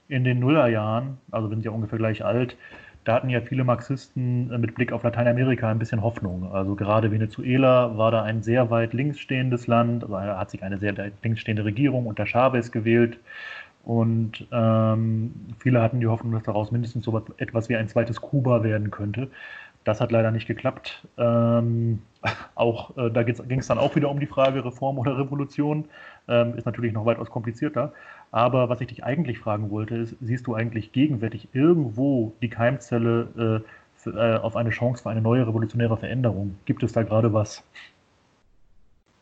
[0.08, 2.56] in den Nullerjahren, also wir sind ja ungefähr gleich alt,
[3.04, 6.52] da hatten ja viele Marxisten äh, mit Blick auf Lateinamerika ein bisschen Hoffnung.
[6.52, 10.78] Also gerade Venezuela war da ein sehr weit links stehendes Land, also hat sich eine
[10.78, 13.18] sehr links stehende Regierung unter Chavez gewählt.
[13.82, 18.62] Und ähm, viele hatten die Hoffnung, dass daraus mindestens so etwas wie ein zweites Kuba
[18.62, 19.30] werden könnte.
[19.84, 21.06] Das hat leider nicht geklappt.
[21.16, 22.02] Ähm,
[22.54, 25.86] auch äh, da ging es dann auch wieder um die Frage Reform oder Revolution.
[26.28, 27.92] Ähm, ist natürlich noch weitaus komplizierter.
[28.30, 33.62] Aber was ich dich eigentlich fragen wollte, ist, siehst du eigentlich gegenwärtig irgendwo die Keimzelle
[33.64, 36.58] äh, für, äh, auf eine Chance für eine neue revolutionäre Veränderung?
[36.66, 37.62] Gibt es da gerade was?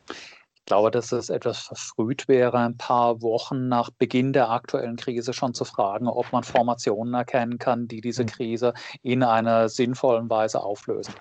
[0.08, 5.32] Ich glaube, dass es etwas verfrüht wäre, ein paar Wochen nach Beginn der aktuellen Krise
[5.32, 8.28] schon zu fragen, ob man Formationen erkennen kann, die diese hm.
[8.28, 11.14] Krise in einer sinnvollen Weise auflösen.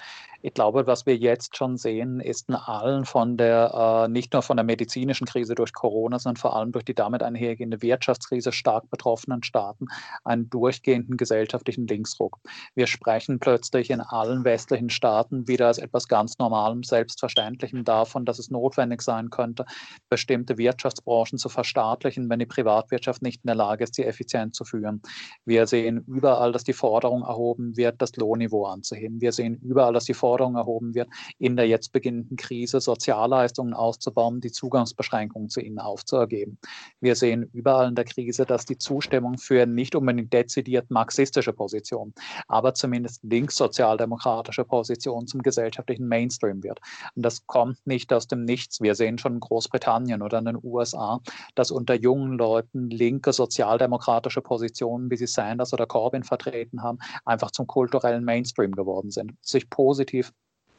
[0.46, 4.44] Ich glaube, was wir jetzt schon sehen, ist in allen von der, äh, nicht nur
[4.44, 8.88] von der medizinischen Krise durch Corona, sondern vor allem durch die damit einhergehende Wirtschaftskrise stark
[8.92, 9.88] betroffenen Staaten
[10.24, 12.38] einen durchgehenden gesellschaftlichen Linksruck.
[12.76, 18.38] Wir sprechen plötzlich in allen westlichen Staaten wieder als etwas ganz Normalem, Selbstverständlichem davon, dass
[18.38, 19.66] es notwendig sein könnte,
[20.10, 24.64] bestimmte Wirtschaftsbranchen zu verstaatlichen, wenn die Privatwirtschaft nicht in der Lage ist, sie effizient zu
[24.64, 25.02] führen.
[25.44, 29.22] Wir sehen überall, dass die Forderung erhoben wird, das Lohnniveau anzuheben.
[29.22, 31.08] Wir sehen überall, dass die Forderung Forderung erhoben wird,
[31.40, 36.58] in der jetzt beginnenden Krise Sozialleistungen auszubauen, die Zugangsbeschränkungen zu ihnen aufzuergeben.
[37.00, 42.14] Wir sehen überall in der Krise, dass die Zustimmung für nicht unbedingt dezidiert marxistische Positionen,
[42.50, 46.82] aber zumindest linkssozialdemokratische Positionen zum gesellschaftlichen Mainstream wird.
[47.16, 48.82] Und das kommt nicht aus dem Nichts.
[48.82, 51.22] Wir sehen schon in Großbritannien oder in den USA,
[51.56, 57.52] dass unter jungen Leuten linke sozialdemokratische Positionen, wie sie Sanders oder Corbyn vertreten haben, einfach
[57.52, 60.25] zum kulturellen Mainstream geworden sind, sich positiv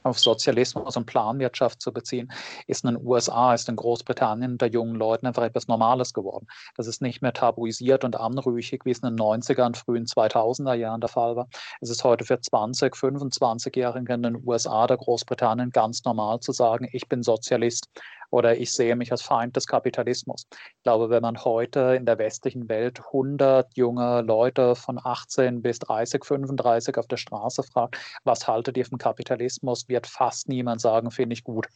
[0.06, 2.32] auf Sozialismus und Planwirtschaft zu beziehen,
[2.66, 6.46] ist in den USA, ist in Großbritannien unter jungen Leuten einfach etwas Normales geworden.
[6.76, 10.74] Das ist nicht mehr tabuisiert und anrüchig, wie es in den 90er und frühen 2000er
[10.74, 11.48] Jahren der Fall war.
[11.80, 16.88] Es ist heute für 20, 25-Jährige in den USA oder Großbritannien ganz normal zu sagen,
[16.92, 17.88] ich bin Sozialist
[18.30, 20.46] oder ich sehe mich als Feind des Kapitalismus.
[20.50, 25.78] Ich glaube, wenn man heute in der westlichen Welt 100 junge Leute von 18 bis
[25.80, 31.10] 30, 35 auf der Straße fragt, was haltet ihr vom Kapitalismus, wird fast niemand sagen,
[31.10, 31.68] finde ich gut.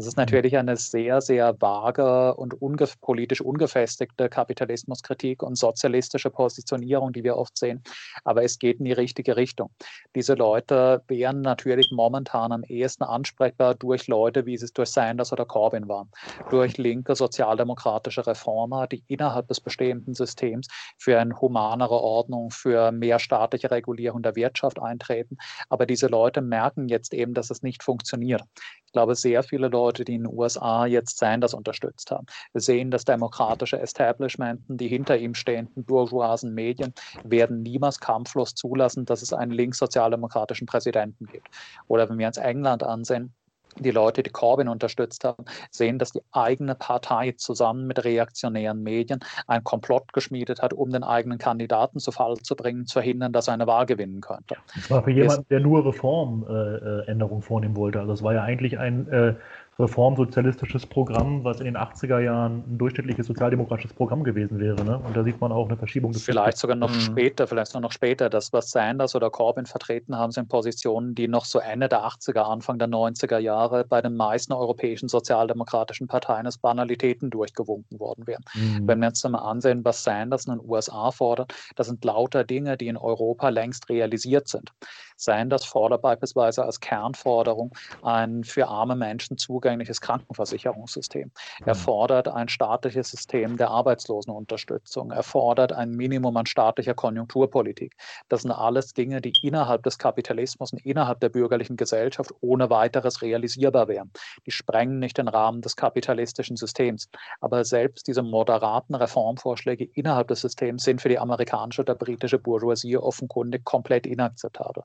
[0.00, 7.12] Das ist natürlich eine sehr, sehr vage und unge politisch ungefestigte Kapitalismuskritik und sozialistische Positionierung,
[7.12, 7.82] die wir oft sehen.
[8.24, 9.68] Aber es geht in die richtige Richtung.
[10.14, 15.44] Diese Leute wären natürlich momentan am ehesten ansprechbar durch Leute, wie es durch Sanders oder
[15.44, 16.08] Corbyn waren,
[16.48, 23.18] durch linke sozialdemokratische Reformer, die innerhalb des bestehenden Systems für eine humanere Ordnung, für mehr
[23.18, 25.36] staatliche Regulierung der Wirtschaft eintreten.
[25.68, 28.44] Aber diese Leute merken jetzt eben, dass es nicht funktioniert.
[28.90, 33.04] Ich glaube, sehr viele Leute, die in den USA jetzt Sanders unterstützt haben, sehen das
[33.04, 39.52] demokratische Establishment, die hinter ihm stehenden bourgeoisen Medien, werden niemals kampflos zulassen, dass es einen
[39.52, 41.48] linkssozialdemokratischen Präsidenten gibt.
[41.88, 43.34] Oder wenn wir uns England ansehen,
[43.78, 49.20] die Leute, die Corbyn unterstützt haben, sehen, dass die eigene Partei zusammen mit reaktionären Medien
[49.46, 53.48] ein Komplott geschmiedet hat, um den eigenen Kandidaten zu Fall zu bringen, zu verhindern, dass
[53.48, 54.56] er eine Wahl gewinnen könnte.
[54.74, 58.00] Das war für jemanden, der nur Reformänderungen äh, vornehmen wollte.
[58.00, 59.34] Also es war ja eigentlich ein äh,
[59.80, 64.84] reformsozialistisches Programm, was in den 80er Jahren ein durchschnittliches sozialdemokratisches Programm gewesen wäre.
[64.84, 64.98] Ne?
[64.98, 67.00] Und da sieht man auch eine Verschiebung des Vielleicht sogar noch mhm.
[67.00, 68.30] später, vielleicht noch später.
[68.30, 72.40] Das, was Sanders oder Corbyn vertreten haben, sind Positionen, die noch so Ende der 80er,
[72.40, 78.44] Anfang der 90er Jahre bei den meisten europäischen sozialdemokratischen Parteien als Banalitäten durchgewunken worden wären.
[78.54, 78.86] Mhm.
[78.86, 82.76] Wenn wir uns mal ansehen, was Sanders in den USA fordert, das sind lauter Dinge,
[82.76, 84.72] die in Europa längst realisiert sind.
[85.20, 91.30] Sanders fordert beispielsweise als Kernforderung ein für arme Menschen zugängliches Krankenversicherungssystem.
[91.66, 91.78] Er mhm.
[91.78, 95.10] fordert ein staatliches System der Arbeitslosenunterstützung.
[95.10, 97.94] Er fordert ein Minimum an staatlicher Konjunkturpolitik.
[98.28, 103.20] Das sind alles Dinge, die innerhalb des Kapitalismus und innerhalb der bürgerlichen Gesellschaft ohne weiteres
[103.20, 104.10] realisierbar wären.
[104.46, 107.10] Die sprengen nicht den Rahmen des kapitalistischen Systems.
[107.40, 112.96] Aber selbst diese moderaten Reformvorschläge innerhalb des Systems sind für die amerikanische oder britische Bourgeoisie
[112.96, 114.84] offenkundig komplett inakzeptabel.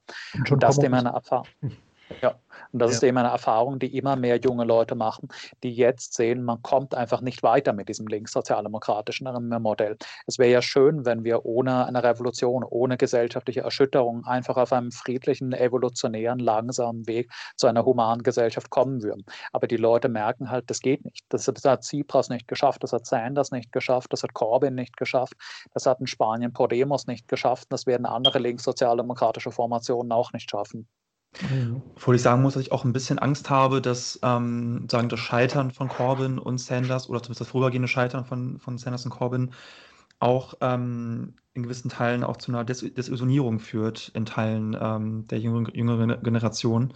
[0.49, 1.47] Und das ist eben eine Erfahrung.
[2.21, 2.35] Ja,
[2.71, 2.97] und das ja.
[2.97, 5.29] ist eben eine Erfahrung, die immer mehr junge Leute machen,
[5.63, 9.27] die jetzt sehen, man kommt einfach nicht weiter mit diesem linkssozialdemokratischen
[9.61, 9.97] Modell.
[10.27, 14.91] Es wäre ja schön, wenn wir ohne eine Revolution, ohne gesellschaftliche Erschütterung einfach auf einem
[14.91, 19.25] friedlichen, evolutionären, langsamen Weg zu einer humanen Gesellschaft kommen würden.
[19.51, 21.25] Aber die Leute merken halt, das geht nicht.
[21.29, 25.33] Das, hat Tsipras nicht geschafft, das hat Sanders nicht geschafft, das hat Corbyn nicht geschafft,
[25.73, 30.87] das hat in Spanien Podemos nicht geschafft, das werden andere linkssozialdemokratische Formationen auch nicht schaffen.
[31.41, 31.81] Mhm.
[31.95, 35.19] Obwohl ich sagen muss, dass ich auch ein bisschen Angst habe, dass ähm, sagen, das
[35.19, 39.51] Scheitern von Corbyn und Sanders oder zumindest das vorübergehende Scheitern von, von Sanders und Corbyn
[40.19, 45.39] auch ähm, in gewissen Teilen auch zu einer Des Desillusionierung führt, in Teilen ähm, der
[45.39, 46.93] jüngeren, jüngeren Generation.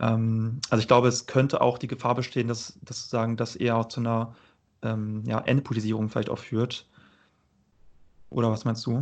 [0.00, 3.76] Ähm, also ich glaube, es könnte auch die Gefahr bestehen, dass, dass sozusagen das eher
[3.76, 4.34] auch zu einer
[4.82, 6.88] ähm, ja, Endpolitisierung vielleicht auch führt.
[8.30, 9.00] Oder was meinst du?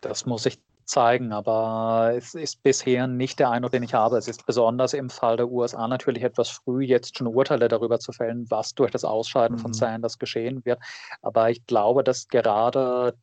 [0.00, 0.58] Das muss ich
[0.90, 4.18] zeigen, aber es ist bisher nicht der Eindruck, den ich habe.
[4.18, 8.12] Es ist besonders im Fall der USA natürlich etwas früh, jetzt schon Urteile darüber zu
[8.12, 9.60] fällen, was durch das Ausscheiden mhm.
[9.60, 10.80] von Sanders geschehen wird.
[11.22, 13.14] Aber ich glaube, dass gerade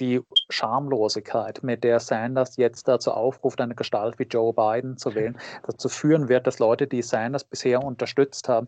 [0.00, 5.38] die Schamlosigkeit, mit der Sanders jetzt dazu aufruft, eine Gestalt wie Joe Biden zu wählen,
[5.64, 8.66] dazu führen wird, dass Leute, die Sanders bisher unterstützt haben,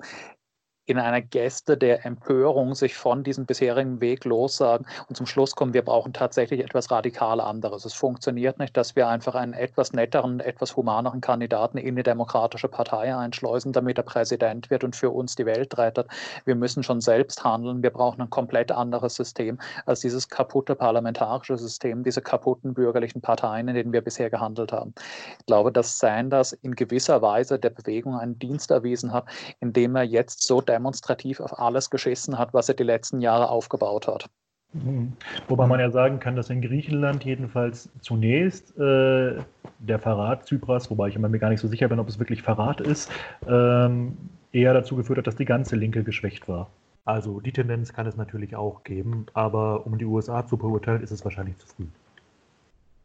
[0.86, 5.72] in einer Geste der Empörung sich von diesem bisherigen Weg lossagen und zum Schluss kommen,
[5.72, 7.84] wir brauchen tatsächlich etwas radikal anderes.
[7.84, 12.68] Es funktioniert nicht, dass wir einfach einen etwas netteren, etwas humaneren Kandidaten in die demokratische
[12.68, 16.08] Partei einschleusen, damit er Präsident wird und für uns die Welt rettet.
[16.44, 17.82] Wir müssen schon selbst handeln.
[17.82, 23.68] Wir brauchen ein komplett anderes System als dieses kaputte parlamentarische System, diese kaputten bürgerlichen Parteien,
[23.68, 24.94] in denen wir bisher gehandelt haben.
[25.38, 29.24] Ich glaube, dass Sanders in gewisser Weise der Bewegung einen Dienst erwiesen hat,
[29.60, 34.08] indem er jetzt so demonstrativ auf alles geschissen hat, was er die letzten Jahre aufgebaut
[34.08, 34.28] hat.
[34.72, 35.12] Mhm.
[35.48, 39.36] Wobei man ja sagen kann, dass in Griechenland jedenfalls zunächst äh,
[39.78, 42.80] der Verrat Zypras, wobei ich mir gar nicht so sicher bin, ob es wirklich Verrat
[42.80, 43.10] ist,
[43.46, 44.16] ähm,
[44.52, 46.70] eher dazu geführt hat, dass die ganze Linke geschwächt war.
[47.04, 51.10] Also die Tendenz kann es natürlich auch geben, aber um die USA zu beurteilen, ist
[51.10, 51.86] es wahrscheinlich zu früh.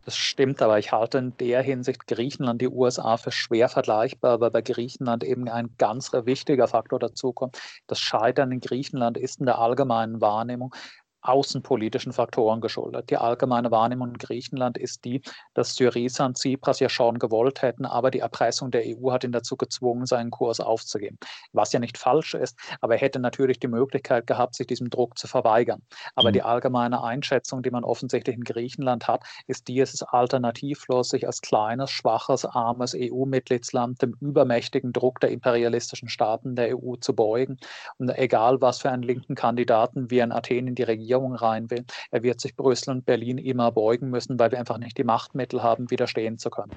[0.06, 4.50] Das stimmt, aber ich halte in der Hinsicht Griechenland, die USA für schwer vergleichbar, weil
[4.50, 7.60] bei Griechenland eben ein ganz wichtiger Faktor dazu kommt.
[7.86, 10.74] Das Scheitern in Griechenland ist in der allgemeinen Wahrnehmung
[11.22, 13.10] außenpolitischen Faktoren geschuldet.
[13.10, 15.22] Die allgemeine Wahrnehmung in Griechenland ist die,
[15.54, 19.32] dass Syriza und Tsipras ja schon gewollt hätten, aber die Erpressung der EU hat ihn
[19.32, 21.18] dazu gezwungen, seinen Kurs aufzugeben.
[21.52, 25.18] Was ja nicht falsch ist, aber er hätte natürlich die Möglichkeit gehabt, sich diesem Druck
[25.18, 25.82] zu verweigern.
[26.16, 26.34] Aber mhm.
[26.34, 31.28] die allgemeine Einschätzung, die man offensichtlich in Griechenland hat, ist die, es ist alternativlos, sich
[31.28, 37.58] als kleines, schwaches, armes EU-Mitgliedsland dem übermächtigen Druck der imperialistischen Staaten der EU zu beugen.
[37.98, 41.70] Und egal, was für einen linken Kandidaten wir in Athen in die Regierung Regierung rein
[41.72, 41.86] will.
[42.12, 45.64] Er wird sich Brüssel und Berlin immer beugen müssen, weil wir einfach nicht die Machtmittel
[45.64, 46.72] haben, widerstehen zu können.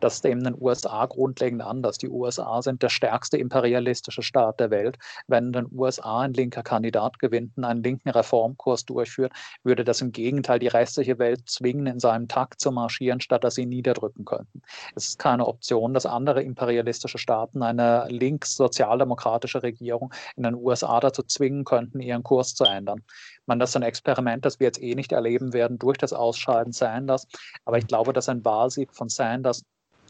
[0.00, 1.98] Das ist eben in den USA grundlegend anders.
[1.98, 4.98] Die USA sind der stärkste imperialistische Staat der Welt.
[5.28, 10.00] Wenn in den USA ein linker Kandidat gewinnt und einen linken Reformkurs durchführt, würde das
[10.00, 14.24] im Gegenteil die restliche Welt zwingen, in seinem Takt zu marschieren, statt dass sie niederdrücken
[14.24, 14.62] könnten.
[14.96, 21.22] Es ist keine Option, dass andere imperialistische Staaten eine links-sozialdemokratische Regierung in den USA dazu
[21.22, 23.02] zwingen könnten, ihren Kurs zu ändern.
[23.46, 26.72] Man, das ist ein Experiment, das wir jetzt eh nicht erleben werden durch das Ausscheiden
[26.72, 27.28] Sanders.
[27.66, 29.62] Aber ich glaube, dass ein Wahlsieg von Sanders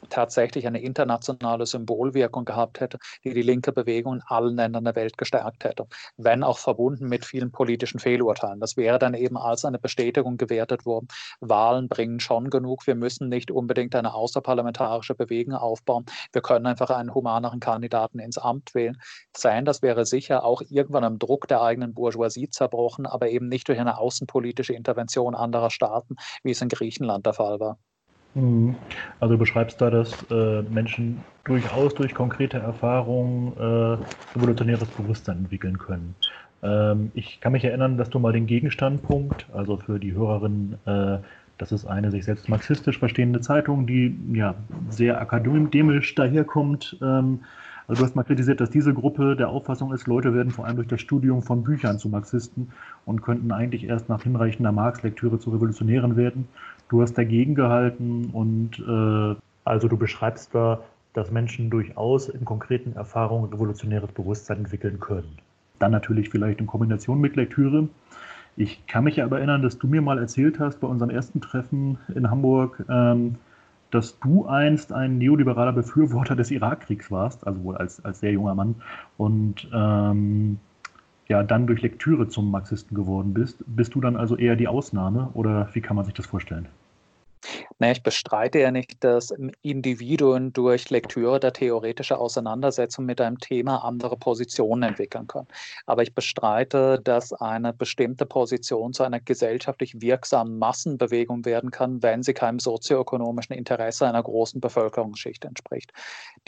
[0.09, 5.19] tatsächlich eine internationale Symbolwirkung gehabt hätte, die die linke Bewegung in allen Ländern der Welt
[5.19, 8.61] gestärkt hätte, wenn auch verbunden mit vielen politischen Fehlurteilen.
[8.61, 11.09] Das wäre dann eben als eine Bestätigung gewertet worden.
[11.41, 12.87] Wahlen bringen schon genug.
[12.87, 16.07] Wir müssen nicht unbedingt eine außerparlamentarische Bewegung aufbauen.
[16.33, 19.01] Wir können einfach einen humaneren Kandidaten ins Amt wählen.
[19.37, 23.79] Sanders wäre sicher auch irgendwann am Druck der eigenen Bourgeoisie zerbrochen, aber eben nicht durch
[23.79, 27.79] eine außenpolitische Intervention anderer Staaten, wie es in Griechenland der Fall war.
[28.35, 28.77] Mhm.
[29.21, 35.79] Also du beschreibst da, dass äh, Menschen durchaus durch konkrete Erfahrungen äh, revolutionäres Bewusstsein entwickeln
[35.79, 36.15] können.
[36.63, 41.19] Ähm, ich kann mich erinnern, dass du mal den Gegenstandpunkt, also für die Hörerinnen, äh,
[41.57, 44.55] das ist eine sich selbst marxistisch verstehende Zeitung, die ja
[44.91, 46.97] sehr akademisch daherkommt.
[47.03, 47.41] Ähm,
[47.89, 50.77] also du hast mal kritisiert, dass diese Gruppe der Auffassung ist, Leute werden vor allem
[50.77, 52.71] durch das Studium von Büchern zu Marxisten
[53.07, 56.49] und könnten eigentlich erst nach hinreichender Marx-Lektüre zu Revolutionären werden.
[56.89, 60.81] Du hast dagegen gehalten und äh, also du beschreibst da,
[61.13, 65.39] dass Menschen durchaus in konkreten Erfahrungen revolutionäres Bewusstsein entwickeln können.
[65.79, 67.89] Dann natürlich vielleicht in Kombination mit Lektüre.
[68.57, 71.99] Ich kann mich aber erinnern, dass du mir mal erzählt hast bei unserem ersten Treffen
[72.15, 73.37] in Hamburg, ähm,
[73.91, 78.55] dass du einst ein neoliberaler Befürworter des Irakkriegs warst, also wohl als, als sehr junger
[78.55, 78.77] Mann,
[79.17, 80.59] und ähm,
[81.29, 83.63] ja, dann durch Lektüre zum Marxisten geworden bist.
[83.67, 86.69] Bist du dann also eher die Ausnahme oder wie kann man sich das vorstellen?
[87.81, 93.85] Na, ich bestreite ja nicht, dass Individuen durch Lektüre der theoretischen Auseinandersetzung mit einem Thema
[93.85, 95.47] andere Positionen entwickeln können.
[95.87, 102.25] Aber ich bestreite, dass eine bestimmte Position zu einer gesellschaftlich wirksamen Massenbewegung werden kann, wenn
[102.25, 105.93] sie keinem sozioökonomischen Interesse einer großen Bevölkerungsschicht entspricht.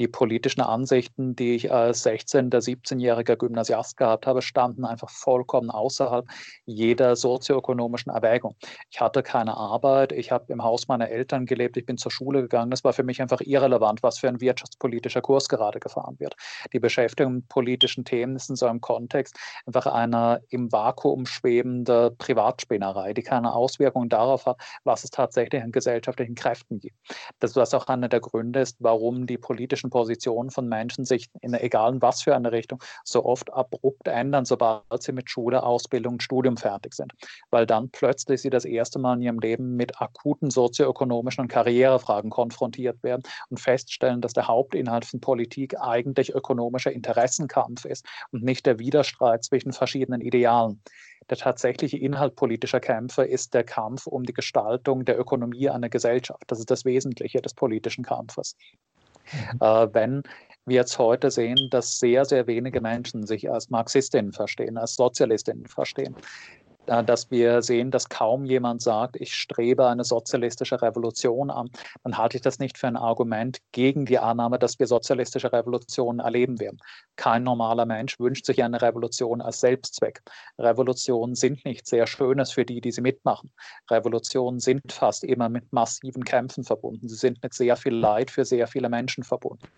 [0.01, 5.71] Die politischen Ansichten, die ich als 16- oder 17-jähriger Gymnasiast gehabt habe, standen einfach vollkommen
[5.71, 6.27] außerhalb
[6.65, 8.57] jeder sozioökonomischen Erwägung.
[8.91, 12.11] Ich hatte keine Arbeit, ich habe im Haus meiner Eltern Eltern gelebt, ich bin zur
[12.11, 12.71] Schule gegangen.
[12.71, 16.35] Das war für mich einfach irrelevant, was für ein wirtschaftspolitischer Kurs gerade gefahren wird.
[16.73, 22.11] Die Beschäftigung mit politischen Themen ist in so einem Kontext einfach eine im Vakuum schwebende
[22.17, 26.97] Privatspinnerei, die keine Auswirkungen darauf hat, was es tatsächlich an gesellschaftlichen Kräften gibt.
[27.39, 31.53] Das was auch einer der Gründe ist, warum die politischen Positionen von Menschen sich in
[31.53, 36.57] egal was für eine Richtung so oft abrupt ändern, sobald sie mit Schule, Ausbildung Studium
[36.57, 37.13] fertig sind.
[37.51, 41.49] Weil dann plötzlich sie das erste Mal in ihrem Leben mit akuten sozioökonomischen ökonomischen und
[41.49, 48.45] Karrierefragen konfrontiert werden und feststellen, dass der Hauptinhalt von Politik eigentlich ökonomischer Interessenkampf ist und
[48.45, 50.81] nicht der Widerstreit zwischen verschiedenen Idealen.
[51.29, 56.45] Der tatsächliche Inhalt politischer Kämpfe ist der Kampf um die Gestaltung der Ökonomie einer Gesellschaft.
[56.47, 58.57] Das ist das Wesentliche des politischen Kampfes.
[59.33, 59.59] Mhm.
[59.61, 60.23] Äh, wenn
[60.67, 65.67] wir jetzt heute sehen, dass sehr, sehr wenige Menschen sich als Marxistinnen verstehen, als Sozialistinnen
[65.67, 66.15] verstehen,
[66.91, 71.71] dass wir sehen, dass kaum jemand sagt, ich strebe eine sozialistische Revolution an,
[72.03, 76.19] dann halte ich das nicht für ein Argument gegen die Annahme, dass wir sozialistische Revolutionen
[76.19, 76.79] erleben werden.
[77.15, 80.23] Kein normaler Mensch wünscht sich eine Revolution als Selbstzweck.
[80.59, 83.53] Revolutionen sind nicht sehr Schönes für die, die sie mitmachen.
[83.89, 87.09] Revolutionen sind fast immer mit massiven Kämpfen verbunden.
[87.09, 89.69] Sie sind mit sehr viel Leid für sehr viele Menschen verbunden.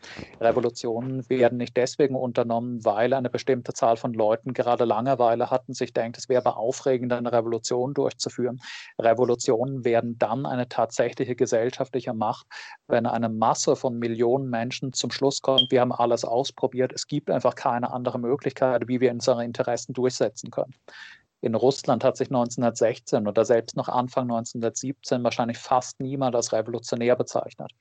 [0.41, 5.93] Revolutionen werden nicht deswegen unternommen, weil eine bestimmte Zahl von Leuten gerade Langeweile hatten, sich
[5.93, 8.61] denkt, es wäre aufregend, aufregend, eine Revolution durchzuführen.
[9.01, 12.47] Revolutionen werden dann eine tatsächliche gesellschaftliche Macht,
[12.87, 17.31] wenn eine Masse von Millionen Menschen zum Schluss kommt, wir haben alles ausprobiert, es gibt
[17.31, 20.75] einfach keine andere Möglichkeit, wie wir unsere Interessen durchsetzen können.
[21.41, 27.17] In Russland hat sich 1916 oder selbst noch Anfang 1917 wahrscheinlich fast niemand als revolutionär
[27.17, 27.73] bezeichnet.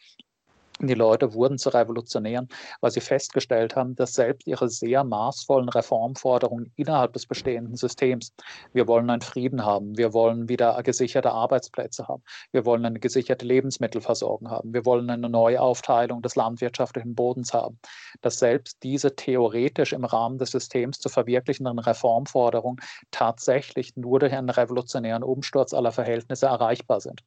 [0.79, 2.47] Die Leute wurden zu Revolutionären,
[2.79, 8.33] weil sie festgestellt haben, dass selbst ihre sehr maßvollen Reformforderungen innerhalb des bestehenden Systems,
[8.73, 13.45] wir wollen einen Frieden haben, wir wollen wieder gesicherte Arbeitsplätze haben, wir wollen eine gesicherte
[13.45, 17.79] Lebensmittelversorgung haben, wir wollen eine Neuaufteilung des landwirtschaftlichen Bodens haben,
[18.21, 22.79] dass selbst diese theoretisch im Rahmen des Systems zu verwirklichenden Reformforderungen
[23.11, 27.21] tatsächlich nur durch einen revolutionären Umsturz aller Verhältnisse erreichbar sind.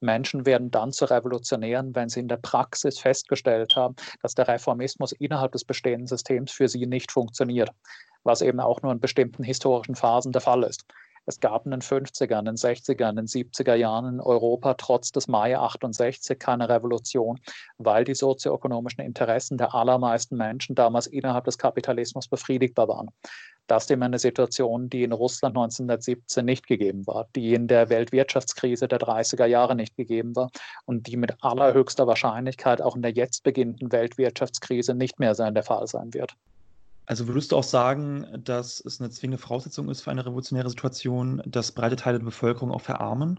[0.00, 5.12] Menschen werden dann zu Revolutionären, wenn sie in der Praxis festgestellt haben, dass der Reformismus
[5.12, 7.70] innerhalb des bestehenden Systems für sie nicht funktioniert,
[8.22, 10.84] was eben auch nur in bestimmten historischen Phasen der Fall ist.
[11.28, 15.12] Es gab in den 50er, in den 60er, in den 70er Jahren in Europa trotz
[15.12, 17.38] des Mai 68 keine Revolution,
[17.76, 23.10] weil die sozioökonomischen Interessen der allermeisten Menschen damals innerhalb des Kapitalismus befriedigbar waren.
[23.68, 27.90] Das ist eben eine Situation, die in Russland 1917 nicht gegeben war, die in der
[27.90, 30.50] Weltwirtschaftskrise der 30er Jahre nicht gegeben war
[30.86, 35.62] und die mit allerhöchster Wahrscheinlichkeit auch in der jetzt beginnenden Weltwirtschaftskrise nicht mehr sein der
[35.62, 36.34] Fall sein wird.
[37.04, 41.42] Also würdest du auch sagen, dass es eine zwingende Voraussetzung ist für eine revolutionäre Situation,
[41.46, 43.38] dass breite Teile der Bevölkerung auch verarmen?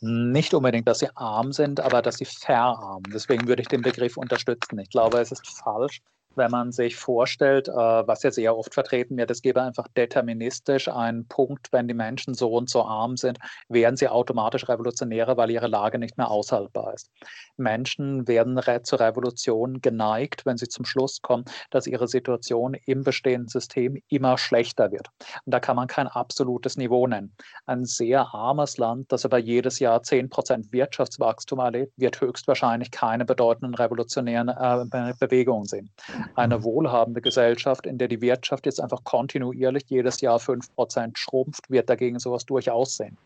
[0.00, 3.10] Nicht unbedingt, dass sie arm sind, aber dass sie verarmen.
[3.12, 4.78] Deswegen würde ich den Begriff unterstützen.
[4.78, 6.00] Ich glaube, es ist falsch,
[6.38, 10.88] wenn man sich vorstellt, äh, was ja sehr oft vertreten wird, es gäbe einfach deterministisch
[10.88, 15.50] einen Punkt, wenn die Menschen so und so arm sind, werden sie automatisch Revolutionäre, weil
[15.50, 17.10] ihre Lage nicht mehr aushaltbar ist.
[17.56, 23.48] Menschen werden zur Revolution geneigt, wenn sie zum Schluss kommen, dass ihre Situation im bestehenden
[23.48, 25.08] System immer schlechter wird.
[25.44, 27.34] Und da kann man kein absolutes Niveau nennen.
[27.66, 33.24] Ein sehr armes Land, das aber jedes Jahr 10 Prozent Wirtschaftswachstum erlebt, wird höchstwahrscheinlich keine
[33.24, 35.90] bedeutenden revolutionären äh, Bewegungen sehen
[36.34, 41.88] eine wohlhabende Gesellschaft, in der die Wirtschaft jetzt einfach kontinuierlich jedes Jahr 5% schrumpft, wird
[41.88, 43.16] dagegen sowas durchaus sehen.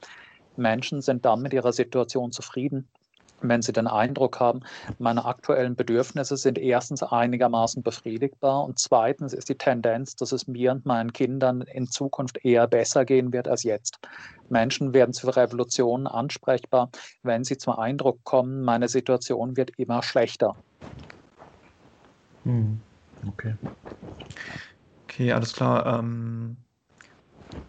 [0.56, 2.88] Menschen sind dann mit ihrer Situation zufrieden,
[3.42, 4.60] wenn sie den Eindruck haben,
[4.98, 10.70] meine aktuellen Bedürfnisse sind erstens einigermaßen befriedigbar und zweitens ist die Tendenz, dass es mir
[10.72, 13.98] und meinen Kindern in Zukunft eher besser gehen wird als jetzt.
[14.48, 16.90] Menschen werden zu Revolutionen ansprechbar,
[17.22, 20.54] wenn sie zum Eindruck kommen, meine Situation wird immer schlechter.
[22.44, 22.80] Hm.
[23.26, 23.54] Okay.
[25.04, 25.98] Okay, alles klar.
[25.98, 26.56] Ähm,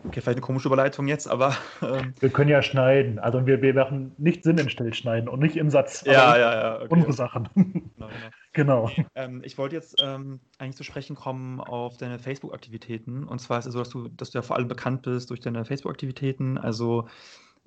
[0.08, 1.56] okay, vielleicht eine komische Überleitung jetzt, aber.
[1.82, 3.20] Ähm, wir können ja schneiden.
[3.20, 6.04] Also wir, wir machen nicht Sinn in Stillschneiden und nicht im Satz.
[6.06, 6.76] Ja, ja, ja.
[6.78, 6.88] Okay.
[6.90, 7.50] Unsere Sachen.
[7.54, 7.84] Genau.
[7.98, 8.10] genau.
[8.54, 8.92] genau.
[9.16, 13.26] Ähm, ich wollte jetzt ähm, eigentlich zu sprechen kommen auf deine Facebook-Aktivitäten.
[13.26, 15.42] Und zwar ist es so, dass du, dass du ja vor allem bekannt bist durch
[15.42, 16.58] deine Facebook-Aktivitäten.
[16.58, 17.08] Also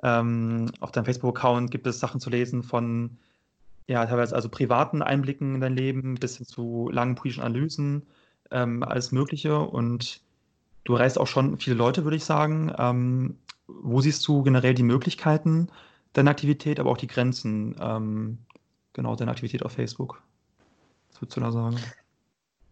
[0.03, 3.19] ähm, auf deinem Facebook-Account gibt es Sachen zu lesen von
[3.89, 8.03] ja, teilweise also privaten Einblicken in dein Leben bis hin zu langen politischen Analysen,
[8.51, 9.59] ähm, alles Mögliche.
[9.59, 10.21] Und
[10.85, 12.73] du reist auch schon viele Leute, würde ich sagen.
[12.79, 15.69] Ähm, wo siehst du generell die Möglichkeiten
[16.13, 18.39] deiner Aktivität, aber auch die Grenzen ähm,
[18.93, 20.23] genau deiner Aktivität auf Facebook?
[21.11, 21.77] Was würdest du da sagen?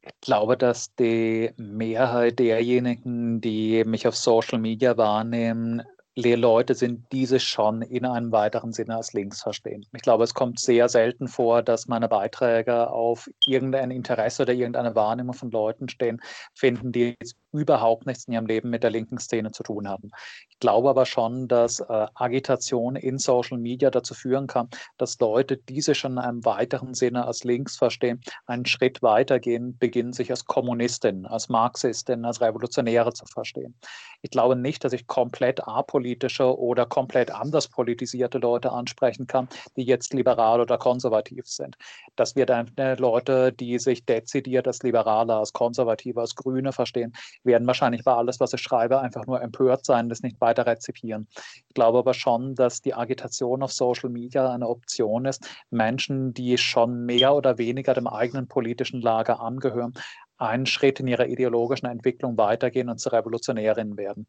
[0.03, 5.83] Ich glaube, dass die Mehrheit derjenigen, die mich auf Social Media wahrnehmen,
[6.17, 9.85] Leute sind, diese schon in einem weiteren Sinne als links verstehen.
[9.93, 14.95] Ich glaube, es kommt sehr selten vor, dass meine Beiträge auf irgendein Interesse oder irgendeine
[14.95, 16.21] Wahrnehmung von Leuten stehen,
[16.55, 17.17] finden, die
[17.55, 20.11] überhaupt nichts in ihrem Leben mit der linken Szene zu tun haben.
[20.51, 25.57] Ich glaube aber schon, dass äh, Agitation in Social Media dazu führen kann, dass Leute,
[25.57, 30.45] diese schon in einem weiteren Sinne als links verstehen, einen Schritt weitergehen, beginnen sich als
[30.45, 33.75] Kommunistin, als Marxistin, als Revolutionäre zu verstehen.
[34.23, 39.85] Ich glaube nicht, dass ich komplett apolitische oder komplett anders politisierte Leute ansprechen kann, die
[39.85, 41.77] jetzt liberal oder konservativ sind.
[42.17, 47.13] Das wird dann Leute, die sich dezidiert als Liberaler, als Konservative, als Grüne verstehen,
[47.45, 51.29] werden wahrscheinlich bei alles, was ich schreibe, einfach nur empört sein, das nicht weiter rezipieren.
[51.69, 56.59] Ich glaube aber schon, dass die Agitation auf Social Media eine Option ist, Menschen, die
[56.59, 59.95] schon mehr oder weniger dem eigenen politischen Lager angehören,
[60.39, 64.27] einen Schritt in ihrer ideologischen Entwicklung weitergehen und zu Revolutionärinnen werden.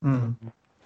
[0.00, 0.36] Mhm.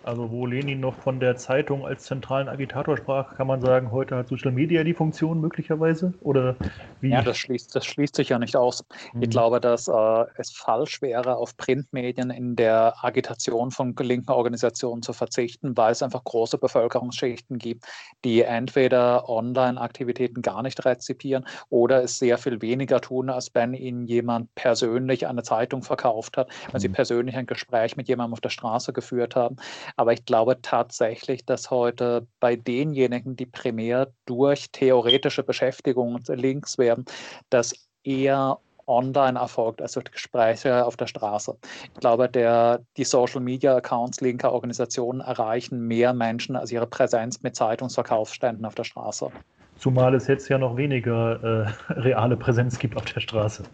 [0.09, 4.17] Also wo Lenin noch von der Zeitung als zentralen Agitator sprach, kann man sagen, heute
[4.17, 6.15] hat Social Media die Funktion möglicherweise?
[6.23, 6.57] Oder
[7.03, 7.11] wie?
[7.11, 8.87] Ja, das schließt, das schließt sich ja nicht aus.
[9.13, 9.25] Mhm.
[9.25, 15.03] Ich glaube, dass äh, es falsch wäre, auf Printmedien in der Agitation von linken Organisationen
[15.03, 17.85] zu verzichten, weil es einfach große Bevölkerungsschichten gibt,
[18.25, 24.07] die entweder Online-Aktivitäten gar nicht rezipieren oder es sehr viel weniger tun, als wenn ihnen
[24.07, 26.81] jemand persönlich eine Zeitung verkauft hat, wenn mhm.
[26.81, 29.57] sie persönlich ein Gespräch mit jemandem auf der Straße geführt haben.
[29.99, 37.05] Aber ich glaube tatsächlich, dass heute bei denjenigen, die primär durch theoretische Beschäftigung links werden,
[37.51, 37.75] das
[38.05, 41.57] eher online erfolgt, also Gespräche auf der Straße.
[41.93, 47.43] Ich glaube, der, die Social Media Accounts linker Organisationen erreichen mehr Menschen als ihre Präsenz
[47.43, 49.33] mit Zeitungsverkaufsständen auf der Straße.
[49.79, 53.65] Zumal es jetzt ja noch weniger äh, reale Präsenz gibt auf der Straße.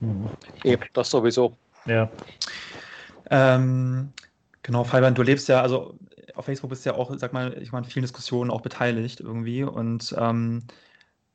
[0.00, 0.30] Mhm.
[0.64, 1.54] Eben, das sowieso.
[1.84, 2.08] Ja.
[3.30, 4.12] Ähm,
[4.64, 5.98] Genau, Fabian, du lebst ja, also
[6.34, 9.62] auf Facebook bist ja auch, sag mal, ich meine, vielen Diskussionen auch beteiligt irgendwie.
[9.62, 10.64] Und ähm,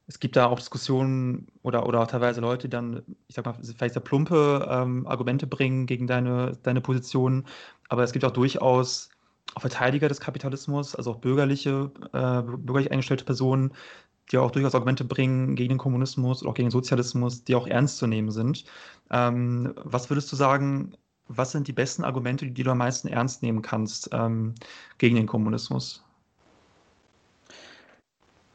[0.08, 3.94] es gibt da auch Diskussionen oder, oder teilweise Leute, die dann, ich sag mal, vielleicht
[3.94, 7.46] sehr plumpe ähm, Argumente bringen gegen deine, deine Position.
[7.90, 9.10] Aber es gibt auch durchaus
[9.56, 13.74] auch Verteidiger des Kapitalismus, also auch bürgerliche, äh, bürgerlich eingestellte Personen,
[14.32, 17.68] die auch durchaus Argumente bringen gegen den Kommunismus oder auch gegen den Sozialismus, die auch
[17.68, 18.66] ernst zu nehmen sind.
[19.12, 20.94] Ähm, was würdest du sagen,
[21.30, 24.56] was sind die besten Argumente, die du am meisten ernst nehmen kannst ähm,
[24.98, 26.04] gegen den Kommunismus?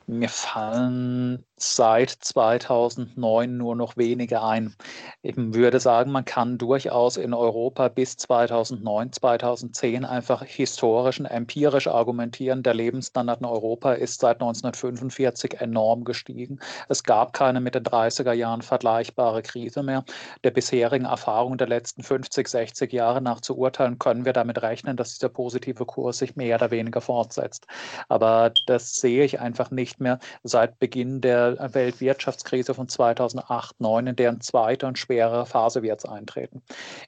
[0.07, 4.75] Mir fallen seit 2009 nur noch wenige ein.
[5.23, 11.87] Ich würde sagen, man kann durchaus in Europa bis 2009, 2010 einfach historisch und empirisch
[11.87, 12.63] argumentieren.
[12.63, 16.59] Der Lebensstandard in Europa ist seit 1945 enorm gestiegen.
[16.89, 20.05] Es gab keine mit den 30er Jahren vergleichbare Krise mehr.
[20.43, 24.97] Der bisherigen Erfahrung der letzten 50, 60 Jahre nach zu urteilen, können wir damit rechnen,
[24.97, 27.67] dass dieser positive Kurs sich mehr oder weniger fortsetzt.
[28.09, 34.17] Aber das sehe ich einfach nicht mehr seit Beginn der Weltwirtschaftskrise von 2008, 2009, in
[34.17, 36.63] deren zweite und schwere Phase wir jetzt eintreten.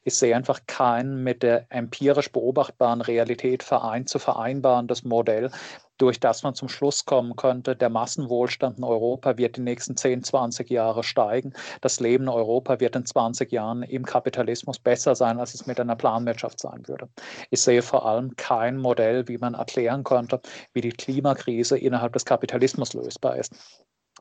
[0.05, 5.51] Ich sehe einfach kein mit der empirisch beobachtbaren Realität vereint zu vereinbarendes Modell,
[5.99, 10.25] durch das man zum Schluss kommen könnte, der Massenwohlstand in Europa wird die nächsten 10,
[10.25, 11.55] 20 Jahre steigen.
[11.81, 15.81] Das Leben in Europa wird in 20 Jahren im Kapitalismus besser sein, als es mit
[15.81, 17.09] einer Planwirtschaft sein würde.
[17.51, 20.41] Ich sehe vor allem kein Modell, wie man erklären könnte,
[20.75, 23.55] wie die Klimakrise innerhalb des Kapitalismus lösbar ist.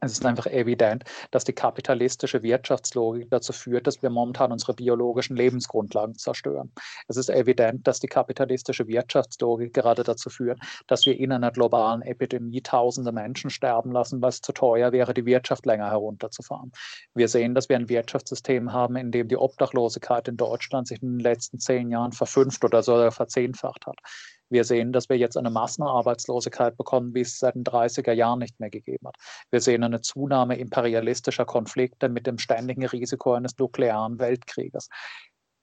[0.01, 5.37] Es ist einfach evident, dass die kapitalistische Wirtschaftslogik dazu führt, dass wir momentan unsere biologischen
[5.37, 6.73] Lebensgrundlagen zerstören.
[7.07, 12.01] Es ist evident, dass die kapitalistische Wirtschaftslogik gerade dazu führt, dass wir in einer globalen
[12.01, 16.73] Epidemie tausende Menschen sterben lassen, weil es zu teuer wäre, die Wirtschaft länger herunterzufahren.
[17.13, 21.13] Wir sehen, dass wir ein Wirtschaftssystem haben, in dem die Obdachlosigkeit in Deutschland sich in
[21.13, 23.99] den letzten zehn Jahren verfünft oder sogar verzehnfacht hat.
[24.49, 28.59] Wir sehen, dass wir jetzt eine Massenarbeitslosigkeit bekommen, wie es seit den 30er Jahren nicht
[28.59, 29.15] mehr gegeben hat.
[29.51, 34.89] Wir sehen eine Zunahme imperialistischer Konflikte mit dem ständigen Risiko eines nuklearen Weltkrieges.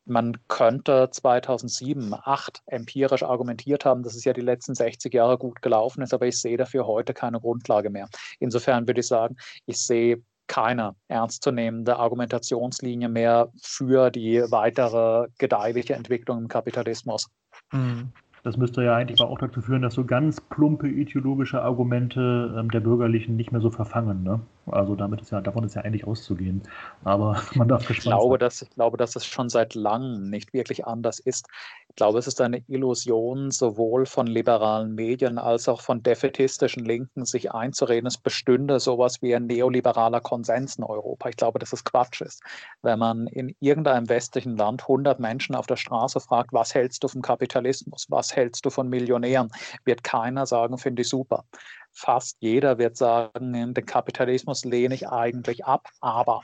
[0.04, 5.62] Man könnte 2007, 2008 empirisch argumentiert haben, dass es ja die letzten 60 Jahre gut
[5.62, 8.08] gelaufen ist, aber ich sehe dafür heute keine Grundlage mehr.
[8.40, 16.38] Insofern würde ich sagen, ich sehe keine ernstzunehmende Argumentationslinie mehr für die weitere gedeihliche Entwicklung
[16.38, 17.28] im Kapitalismus.
[17.72, 18.12] Mhm.
[18.42, 22.80] Das müsste ja eigentlich auch dazu führen, dass so ganz plumpe ideologische Argumente ähm, der
[22.80, 24.24] Bürgerlichen nicht mehr so verfangen.
[24.24, 24.40] Ne?
[24.66, 26.62] Also damit ist ja, davon ist ja eigentlich auszugehen.
[27.04, 28.38] Aber man darf gespannt ich glaube, sein.
[28.40, 31.46] Dass, ich glaube, dass es schon seit langem nicht wirklich anders ist.
[31.88, 37.26] Ich glaube, es ist eine Illusion sowohl von liberalen Medien als auch von defetistischen Linken,
[37.26, 41.28] sich einzureden, es bestünde sowas wie ein neoliberaler Konsens in Europa.
[41.28, 42.42] Ich glaube, dass es Quatsch ist.
[42.82, 47.08] Wenn man in irgendeinem westlichen Land 100 Menschen auf der Straße fragt, was hältst du
[47.08, 49.50] vom Kapitalismus, was hältst du von Millionären,
[49.84, 51.44] wird keiner sagen, finde ich super
[51.92, 56.42] fast jeder wird sagen, den Kapitalismus lehne ich eigentlich ab, aber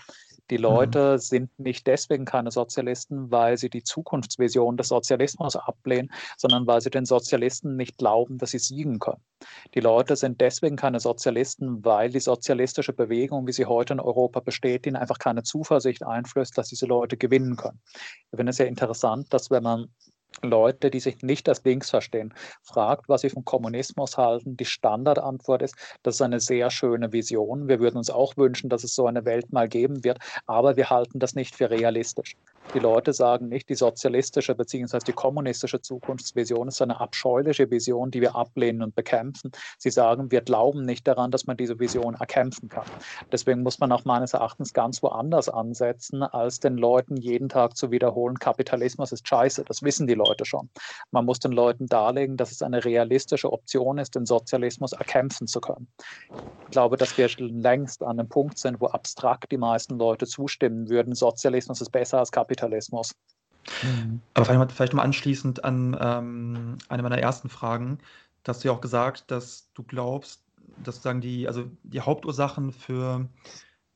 [0.50, 0.62] die mhm.
[0.62, 1.18] Leute mhm.
[1.18, 6.90] sind nicht deswegen keine Sozialisten, weil sie die Zukunftsvision des Sozialismus ablehnen, sondern weil sie
[6.90, 9.22] den Sozialisten nicht glauben, dass sie siegen können.
[9.74, 14.40] Die Leute sind deswegen keine Sozialisten, weil die sozialistische Bewegung, wie sie heute in Europa
[14.40, 17.80] besteht, ihnen einfach keine Zuversicht einflößt, dass diese Leute gewinnen können.
[18.32, 19.88] Ich finde es sehr interessant, dass wenn man
[20.42, 22.32] Leute, die sich nicht als links verstehen,
[22.62, 24.56] fragt, was sie vom Kommunismus halten.
[24.56, 27.68] Die Standardantwort ist, das ist eine sehr schöne Vision.
[27.68, 30.90] Wir würden uns auch wünschen, dass es so eine Welt mal geben wird, aber wir
[30.90, 32.36] halten das nicht für realistisch.
[32.74, 34.98] Die Leute sagen nicht, die sozialistische bzw.
[35.06, 39.50] die kommunistische Zukunftsvision ist eine abscheuliche Vision, die wir ablehnen und bekämpfen.
[39.78, 42.84] Sie sagen, wir glauben nicht daran, dass man diese Vision erkämpfen kann.
[43.32, 47.90] Deswegen muss man auch meines Erachtens ganz woanders ansetzen, als den Leuten jeden Tag zu
[47.90, 49.64] wiederholen, Kapitalismus ist scheiße.
[49.64, 50.70] Das wissen die Leute schon.
[51.10, 55.60] Man muss den Leuten darlegen, dass es eine realistische Option ist, den Sozialismus erkämpfen zu
[55.60, 55.88] können.
[56.64, 60.88] Ich glaube, dass wir längst an einem Punkt sind, wo abstrakt die meisten Leute zustimmen
[60.88, 63.14] würden, Sozialismus ist besser als Kapitalismus.
[63.82, 64.22] Mhm.
[64.34, 67.98] Aber vielleicht, vielleicht mal anschließend an ähm, eine meiner ersten Fragen,
[68.42, 70.42] da hast du ja auch gesagt, dass du glaubst,
[70.84, 73.28] dass sozusagen die, also die Hauptursachen für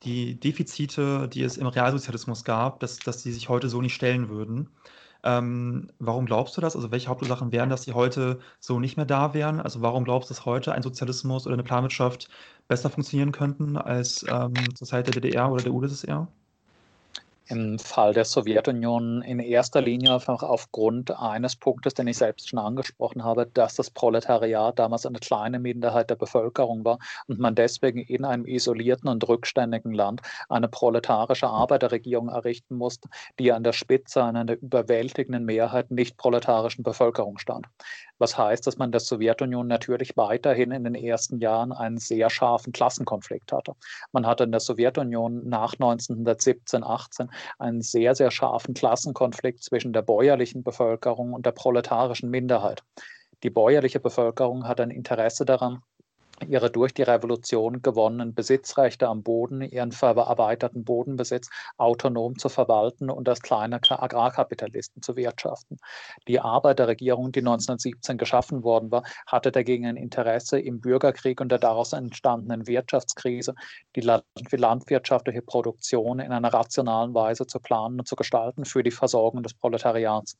[0.03, 4.29] die Defizite, die es im Realsozialismus gab, dass, dass die sich heute so nicht stellen
[4.29, 4.69] würden.
[5.23, 6.75] Ähm, warum glaubst du das?
[6.75, 9.59] Also welche Hauptursachen wären, dass die heute so nicht mehr da wären?
[9.61, 12.29] Also warum glaubst du, dass heute ein Sozialismus oder eine Planwirtschaft
[12.67, 16.33] besser funktionieren könnten als ähm, zur Zeit der DDR oder der UdSSR?
[17.47, 22.59] Im Fall der Sowjetunion in erster Linie einfach aufgrund eines Punktes, den ich selbst schon
[22.59, 27.99] angesprochen habe, dass das Proletariat damals eine kleine Minderheit der Bevölkerung war und man deswegen
[27.99, 34.23] in einem isolierten und rückständigen Land eine proletarische Arbeiterregierung errichten musste, die an der Spitze
[34.23, 37.67] einer überwältigenden Mehrheit nicht proletarischen Bevölkerung stand.
[38.23, 42.71] Was heißt, dass man der Sowjetunion natürlich weiterhin in den ersten Jahren einen sehr scharfen
[42.71, 43.75] Klassenkonflikt hatte.
[44.13, 50.03] Man hatte in der Sowjetunion nach 1917, 18 einen sehr, sehr scharfen Klassenkonflikt zwischen der
[50.03, 52.85] bäuerlichen Bevölkerung und der proletarischen Minderheit.
[53.43, 55.81] Die bäuerliche Bevölkerung hat ein Interesse daran,
[56.43, 63.27] ihre durch die Revolution gewonnenen Besitzrechte am Boden, ihren verarbeiteten Bodenbesitz autonom zu verwalten und
[63.27, 65.77] als kleine Agrarkapitalisten zu wirtschaften.
[66.27, 71.59] Die Arbeiterregierung, die 1917 geschaffen worden war, hatte dagegen ein Interesse im Bürgerkrieg und der
[71.59, 73.55] daraus entstandenen Wirtschaftskrise,
[73.95, 79.43] die landwirtschaftliche Produktion in einer rationalen Weise zu planen und zu gestalten für die Versorgung
[79.43, 80.37] des Proletariats.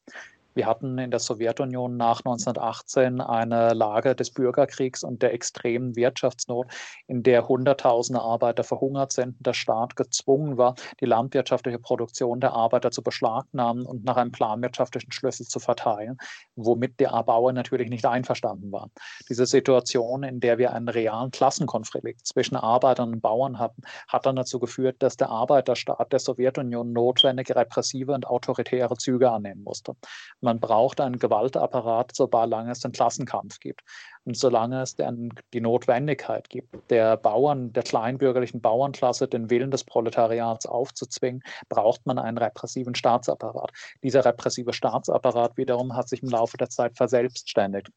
[0.56, 6.68] Wir hatten in der Sowjetunion nach 1918 eine Lage des Bürgerkriegs und der extremen Wirtschaftsnot,
[7.08, 12.92] in der Hunderttausende Arbeiter verhungert sind der Staat gezwungen war, die landwirtschaftliche Produktion der Arbeiter
[12.92, 16.18] zu beschlagnahmen und nach einem planwirtschaftlichen Schlüssel zu verteilen,
[16.56, 18.92] womit die Bauern natürlich nicht einverstanden waren.
[19.30, 24.36] Diese Situation, in der wir einen realen Klassenkonflikt zwischen Arbeitern und Bauern hatten, hat dann
[24.36, 29.96] dazu geführt, dass der Arbeiterstaat der Sowjetunion notwendige repressive und autoritäre Züge annehmen musste.
[30.44, 33.82] Man braucht einen Gewaltapparat, solange es den Klassenkampf gibt.
[34.26, 39.86] Und solange es dann die Notwendigkeit gibt, der Bauern, der kleinbürgerlichen Bauernklasse den Willen des
[39.86, 43.72] Proletariats aufzuzwingen, braucht man einen repressiven Staatsapparat.
[44.04, 47.88] Dieser repressive Staatsapparat wiederum hat sich im Laufe der Zeit verselbstständigt.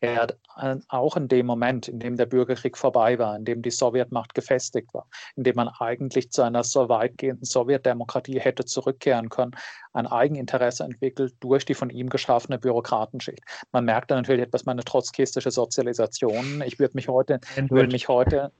[0.00, 0.38] Er hat
[0.88, 4.92] auch in dem Moment, in dem der Bürgerkrieg vorbei war, in dem die Sowjetmacht gefestigt
[4.94, 5.06] war,
[5.36, 9.52] in dem man eigentlich zu einer so weitgehenden Sowjetdemokratie hätte zurückkehren können,
[9.92, 13.42] ein Eigeninteresse entwickelt durch die von ihm geschaffene Bürokratenschicht.
[13.72, 16.62] Man merkt da natürlich etwas meine trotzkistische Sozialisation.
[16.66, 18.52] Ich würde mich heute, würde mich heute,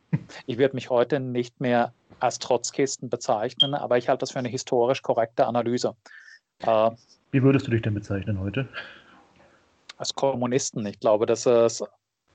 [0.47, 4.49] ich würde mich heute nicht mehr als Trotzkisten bezeichnen, aber ich halte das für eine
[4.49, 5.95] historisch korrekte Analyse.
[6.61, 6.91] Äh,
[7.31, 8.69] Wie würdest du dich denn bezeichnen heute?
[9.99, 10.87] Als Kommunisten.
[10.87, 11.85] Ich glaube, dass es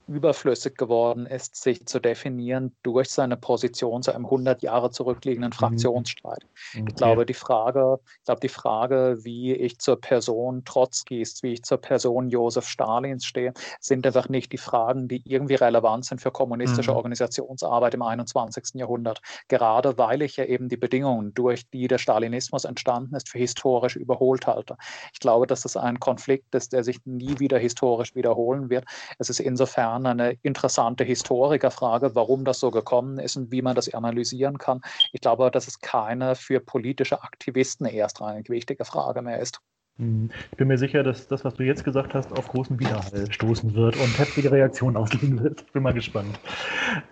[0.06, 5.54] überflüssig geworden ist, sich zu definieren durch seine Position zu einem 100 Jahre zurückliegenden mhm.
[5.54, 6.46] Fraktionsstreit.
[6.72, 6.84] Okay.
[6.88, 11.62] Ich glaube, die Frage, ich glaube, die Frage, wie ich zur Person Trotzkis, wie ich
[11.62, 16.30] zur Person Josef Stalins stehe, sind einfach nicht die Fragen, die irgendwie relevant sind für
[16.30, 16.98] kommunistische mhm.
[16.98, 18.74] Organisationsarbeit im 21.
[18.74, 19.20] Jahrhundert.
[19.48, 23.96] Gerade weil ich ja eben die Bedingungen, durch die der Stalinismus entstanden ist, für historisch
[23.96, 24.76] überholt halte.
[25.12, 28.84] Ich glaube, dass das ein Konflikt ist, der sich nie wieder historisch wiederholen wird.
[29.18, 33.74] Es ist insofern Kern eine interessante Historikerfrage, warum das so gekommen ist und wie man
[33.74, 34.80] das analysieren kann.
[35.12, 39.60] Ich glaube, dass es keine für politische Aktivisten erstrangig wichtige Frage mehr ist.
[39.98, 40.28] Hm.
[40.50, 43.74] Ich bin mir sicher, dass das, was du jetzt gesagt hast, auf großen Widerhall stoßen
[43.74, 45.62] wird und heftige Reaktionen auslösen wird.
[45.64, 46.40] Ich bin mal gespannt.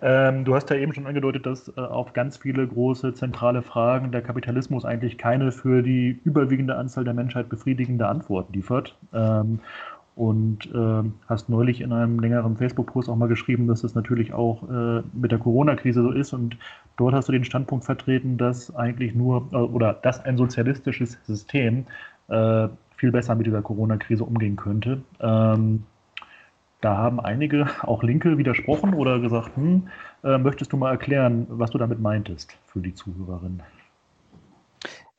[0.01, 4.11] Ähm, du hast ja eben schon angedeutet, dass äh, auf ganz viele große zentrale Fragen
[4.11, 8.97] der Kapitalismus eigentlich keine für die überwiegende Anzahl der Menschheit befriedigende Antwort liefert.
[9.13, 9.61] Ähm,
[10.15, 14.63] und äh, hast neulich in einem längeren Facebook-Post auch mal geschrieben, dass es natürlich auch
[14.69, 16.33] äh, mit der Corona-Krise so ist.
[16.33, 16.57] Und
[16.97, 21.85] dort hast du den Standpunkt vertreten, dass eigentlich nur äh, oder dass ein sozialistisches System
[22.27, 25.01] äh, viel besser mit dieser Corona-Krise umgehen könnte.
[25.19, 25.83] Ähm,
[26.81, 29.87] da haben einige, auch Linke, widersprochen oder gesagt, hm,
[30.23, 33.63] äh, möchtest du mal erklären, was du damit meintest für die Zuhörerin?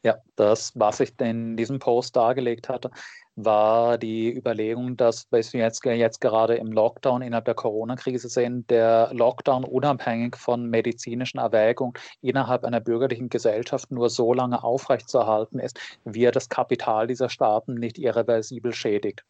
[0.03, 2.91] Ja, das, was ich in diesem Post dargelegt hatte,
[3.37, 9.11] war die Überlegung, dass wir jetzt, jetzt gerade im Lockdown innerhalb der Corona-Krise sehen, der
[9.13, 16.25] Lockdown unabhängig von medizinischen Erwägungen innerhalb einer bürgerlichen Gesellschaft nur so lange aufrechtzuerhalten ist, wie
[16.25, 19.25] er das Kapital dieser Staaten nicht irreversibel schädigt.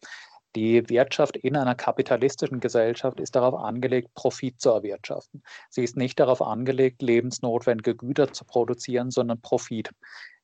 [0.55, 5.43] Die Wirtschaft in einer kapitalistischen Gesellschaft ist darauf angelegt, Profit zu erwirtschaften.
[5.69, 9.89] Sie ist nicht darauf angelegt, lebensnotwendige Güter zu produzieren, sondern Profit.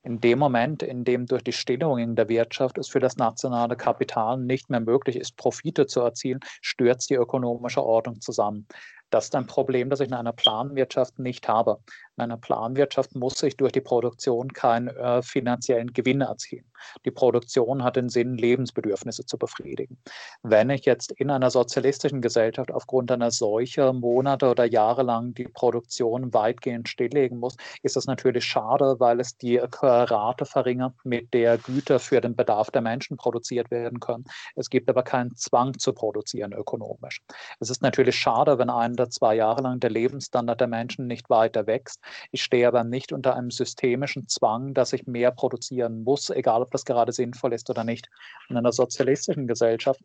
[0.03, 4.39] In dem Moment, in dem durch die Stillung der Wirtschaft es für das nationale Kapital
[4.39, 8.67] nicht mehr möglich ist, Profite zu erzielen, stürzt die ökonomische Ordnung zusammen.
[9.11, 11.79] Das ist ein Problem, das ich in einer Planwirtschaft nicht habe.
[12.17, 16.65] In einer Planwirtschaft muss ich durch die Produktion keinen äh, finanziellen Gewinn erzielen.
[17.05, 19.97] Die Produktion hat den Sinn, Lebensbedürfnisse zu befriedigen.
[20.43, 25.45] Wenn ich jetzt in einer sozialistischen Gesellschaft aufgrund einer Seuche Monate oder Jahre lang die
[25.45, 31.57] Produktion weitgehend stilllegen muss, ist das natürlich schade, weil es die Rate verringert, mit der
[31.57, 34.25] Güter für den Bedarf der Menschen produziert werden können.
[34.55, 37.21] Es gibt aber keinen Zwang zu produzieren ökonomisch.
[37.59, 41.29] Es ist natürlich schade, wenn ein oder zwei Jahre lang der Lebensstandard der Menschen nicht
[41.29, 42.00] weiter wächst.
[42.31, 46.71] Ich stehe aber nicht unter einem systemischen Zwang, dass ich mehr produzieren muss, egal ob
[46.71, 48.09] das gerade sinnvoll ist oder nicht.
[48.49, 50.01] In einer sozialistischen Gesellschaft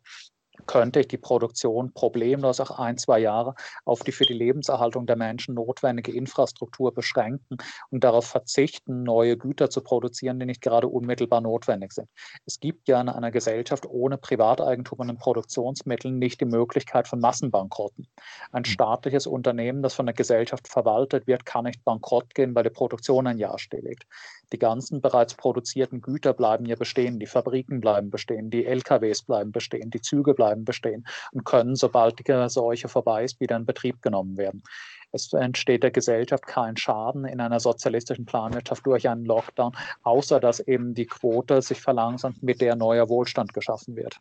[0.65, 3.55] könnte ich die Produktion problemlos auch ein, zwei Jahre
[3.85, 7.57] auf die für die Lebenserhaltung der Menschen notwendige Infrastruktur beschränken
[7.89, 12.09] und darauf verzichten, neue Güter zu produzieren, die nicht gerade unmittelbar notwendig sind.
[12.45, 17.19] Es gibt ja in einer Gesellschaft ohne Privateigentum an den Produktionsmitteln nicht die Möglichkeit von
[17.19, 18.07] Massenbankrotten.
[18.51, 18.71] Ein hm.
[18.71, 23.27] staatliches Unternehmen, das von der Gesellschaft verwaltet wird, kann nicht bankrott gehen, weil die Produktion
[23.27, 24.05] ein Jahr stilllegt.
[24.53, 29.51] Die ganzen bereits produzierten Güter bleiben ja bestehen, die Fabriken bleiben bestehen, die LKWs bleiben
[29.51, 34.01] bestehen, die Züge bleiben bestehen und können, sobald die Seuche vorbei ist, wieder in Betrieb
[34.01, 34.63] genommen werden.
[35.11, 39.73] Es entsteht der Gesellschaft kein Schaden in einer sozialistischen Planwirtschaft durch einen Lockdown,
[40.03, 44.17] außer dass eben die Quote sich verlangsamt, mit der neuer Wohlstand geschaffen wird.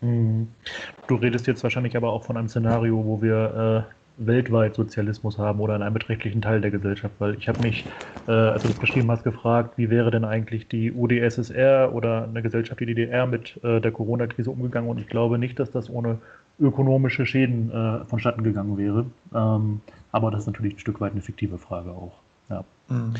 [0.00, 0.48] Mhm.
[1.06, 5.60] Du redest jetzt wahrscheinlich aber auch von einem Szenario, wo wir äh, weltweit Sozialismus haben
[5.60, 7.84] oder in einem beträchtlichen Teil der Gesellschaft, weil ich habe mich,
[8.26, 12.42] äh, als du das beschrieben hast, gefragt, wie wäre denn eigentlich die UdSSR oder eine
[12.42, 16.18] Gesellschaft die DDR mit äh, der Corona-Krise umgegangen und ich glaube nicht, dass das ohne
[16.58, 19.06] ökonomische Schäden äh, vonstatten gegangen wäre.
[19.34, 19.80] Ähm,
[20.12, 22.12] aber das ist natürlich ein Stück weit eine fiktive Frage auch.
[22.48, 22.64] Ja.
[22.88, 23.14] Mhm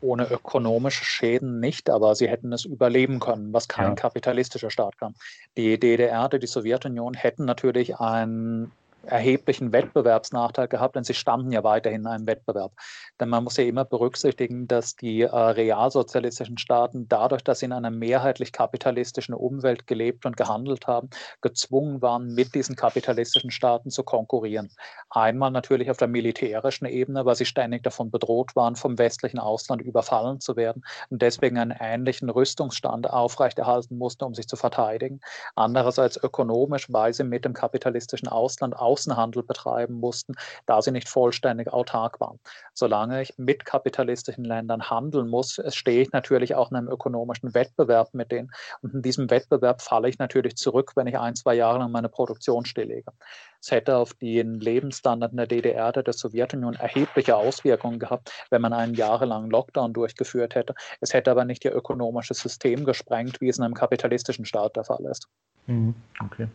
[0.00, 3.94] ohne ökonomische Schäden nicht, aber sie hätten es überleben können, was kein ja.
[3.94, 5.14] kapitalistischer Staat kann.
[5.56, 8.70] Die DDR, die Sowjetunion hätten natürlich ein
[9.04, 12.72] erheblichen Wettbewerbsnachteil gehabt, denn sie standen ja weiterhin in einem Wettbewerb.
[13.20, 17.72] Denn man muss ja immer berücksichtigen, dass die äh, realsozialistischen Staaten dadurch, dass sie in
[17.72, 24.02] einer mehrheitlich kapitalistischen Umwelt gelebt und gehandelt haben, gezwungen waren, mit diesen kapitalistischen Staaten zu
[24.02, 24.70] konkurrieren.
[25.10, 29.80] Einmal natürlich auf der militärischen Ebene, weil sie ständig davon bedroht waren, vom westlichen Ausland
[29.82, 35.20] überfallen zu werden und deswegen einen ähnlichen Rüstungsstand aufrechterhalten mussten, um sich zu verteidigen.
[35.54, 40.34] Andererseits ökonomisch, weil sie mit dem kapitalistischen Ausland Außenhandel betreiben mussten,
[40.66, 42.38] da sie nicht vollständig autark waren.
[42.72, 48.14] Solange ich mit kapitalistischen Ländern handeln muss, stehe ich natürlich auch in einem ökonomischen Wettbewerb
[48.14, 48.50] mit denen.
[48.80, 52.08] Und in diesem Wettbewerb falle ich natürlich zurück, wenn ich ein, zwei Jahre lang meine
[52.08, 53.12] Produktion stilllege.
[53.60, 58.72] Es hätte auf den Lebensstandard in der DDR, der Sowjetunion, erhebliche Auswirkungen gehabt, wenn man
[58.72, 60.74] einen jahrelangen Lockdown durchgeführt hätte.
[61.00, 64.84] Es hätte aber nicht ihr ökonomisches System gesprengt, wie es in einem kapitalistischen Staat der
[64.84, 65.28] Fall ist.
[65.66, 65.94] Mhm.
[66.24, 66.48] Okay.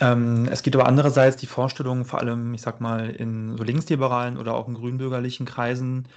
[0.00, 4.38] Ähm, es gibt aber andererseits die Vorstellung, vor allem, ich sag mal, in so linksliberalen
[4.38, 6.08] oder auch in grünbürgerlichen Kreisen,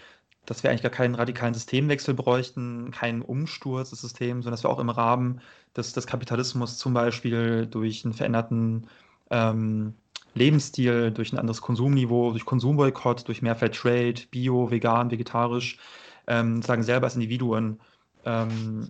[0.45, 4.69] dass wir eigentlich gar keinen radikalen Systemwechsel bräuchten, keinen Umsturz des Systems, sondern dass wir
[4.69, 5.41] auch im Rahmen
[5.75, 8.87] des, des Kapitalismus zum Beispiel durch einen veränderten
[9.29, 9.95] ähm,
[10.35, 15.79] Lebensstil, durch ein anderes Konsumniveau, durch Konsumboykott, durch mehr Fair Trade, Bio, vegan, vegetarisch,
[16.27, 17.79] ähm, sagen selber als Individuen
[18.25, 18.89] ähm,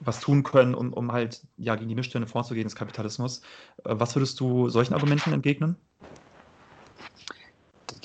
[0.00, 3.40] was tun können, um, um halt ja, gegen die Missstände vorzugehen des Kapitalismus.
[3.84, 5.76] Äh, was würdest du solchen Argumenten entgegnen?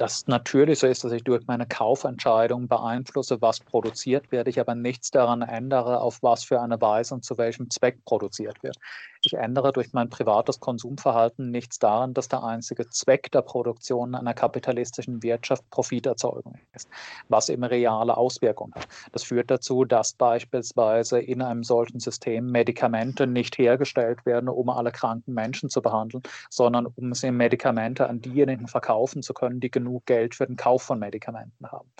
[0.02, 4.74] das natürlich so ist, dass ich durch meine Kaufentscheidung beeinflusse, was produziert wird, ich aber
[4.74, 8.78] nichts daran ändere, auf was für eine Weise und zu welchem Zweck produziert wird.
[9.24, 14.34] Ich ändere durch mein privates Konsumverhalten nichts daran, dass der einzige Zweck der Produktion einer
[14.34, 16.90] kapitalistischen Wirtschaft Profiterzeugung ist,
[17.30, 18.88] was eben reale Auswirkungen hat.
[19.12, 24.92] Das führt dazu, dass beispielsweise in einem solchen System Medikamente nicht hergestellt werden, um alle
[24.92, 30.08] kranken Menschen zu behandeln, sondern um sie Medikamente an diejenigen verkaufen zu können, die genug
[30.08, 31.92] Geld für den Kauf von Medikamenten haben.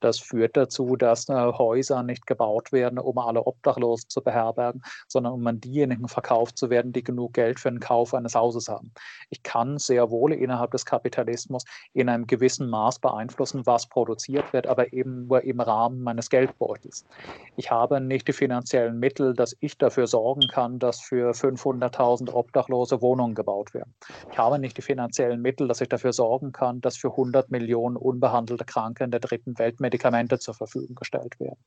[0.00, 5.34] Das führt dazu, dass äh, Häuser nicht gebaut werden, um alle Obdachlosen zu beherbergen, sondern
[5.34, 8.92] um an diejenigen verkauft zu werden, die genug Geld für den Kauf eines Hauses haben.
[9.28, 14.66] Ich kann sehr wohl innerhalb des Kapitalismus in einem gewissen Maß beeinflussen, was produziert wird,
[14.66, 17.04] aber eben nur im Rahmen meines Geldbeutels.
[17.56, 23.02] Ich habe nicht die finanziellen Mittel, dass ich dafür sorgen kann, dass für 500.000 Obdachlose
[23.02, 23.94] Wohnungen gebaut werden.
[24.32, 27.96] Ich habe nicht die finanziellen Mittel, dass ich dafür sorgen kann, dass für 100 Millionen
[27.96, 31.58] unbehandelte Kranke in der dritten Welt Medikamente zur Verfügung gestellt werden.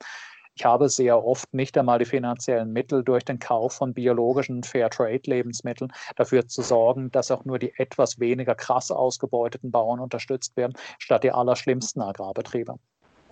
[0.55, 5.91] Ich habe sehr oft nicht einmal die finanziellen Mittel durch den Kauf von biologischen Fairtrade-Lebensmitteln
[6.15, 11.23] dafür zu sorgen, dass auch nur die etwas weniger krass ausgebeuteten Bauern unterstützt werden, statt
[11.23, 12.75] die allerschlimmsten Agrarbetriebe.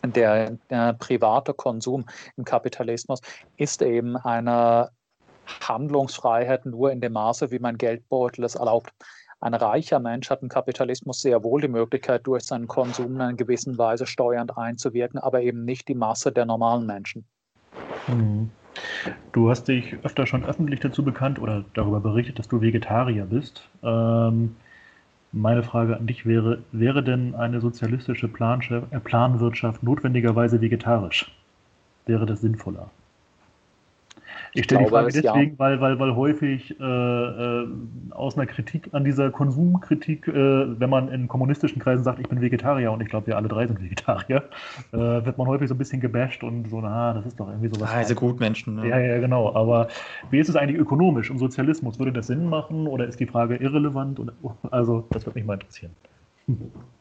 [0.03, 3.21] Der, der private Konsum im Kapitalismus
[3.55, 4.89] ist eben eine
[5.61, 8.91] Handlungsfreiheit nur in dem Maße, wie mein Geldbeutel es erlaubt.
[9.41, 13.33] Ein reicher Mensch hat im Kapitalismus sehr wohl die Möglichkeit, durch seinen Konsum in einer
[13.33, 17.25] gewissen Weise steuernd einzuwirken, aber eben nicht die Masse der normalen Menschen.
[18.05, 18.51] Hm.
[19.31, 23.67] Du hast dich öfter schon öffentlich dazu bekannt oder darüber berichtet, dass du Vegetarier bist.
[23.81, 24.55] Ähm,
[25.31, 31.35] meine Frage an dich wäre, wäre denn eine sozialistische äh, Planwirtschaft notwendigerweise vegetarisch?
[32.05, 32.91] Wäre das sinnvoller?
[34.53, 35.59] Ich stelle die Frage deswegen, ja.
[35.59, 37.67] weil, weil, weil häufig äh, äh,
[38.09, 40.33] aus einer Kritik an dieser Konsumkritik, äh,
[40.79, 43.67] wenn man in kommunistischen Kreisen sagt, ich bin Vegetarier und ich glaube, wir alle drei
[43.67, 44.43] sind Vegetarier,
[44.91, 47.69] äh, wird man häufig so ein bisschen gebasht und so, na, das ist doch irgendwie
[47.69, 47.91] sowas.
[47.91, 48.75] Also Gutmenschen.
[48.75, 48.89] Ne?
[48.89, 49.55] Ja, ja, genau.
[49.55, 49.87] Aber
[50.31, 51.97] wie ist es eigentlich ökonomisch im Sozialismus?
[51.97, 54.19] Würde das Sinn machen oder ist die Frage irrelevant?
[54.19, 54.33] Oder,
[54.71, 55.95] also, das würde mich mal interessieren.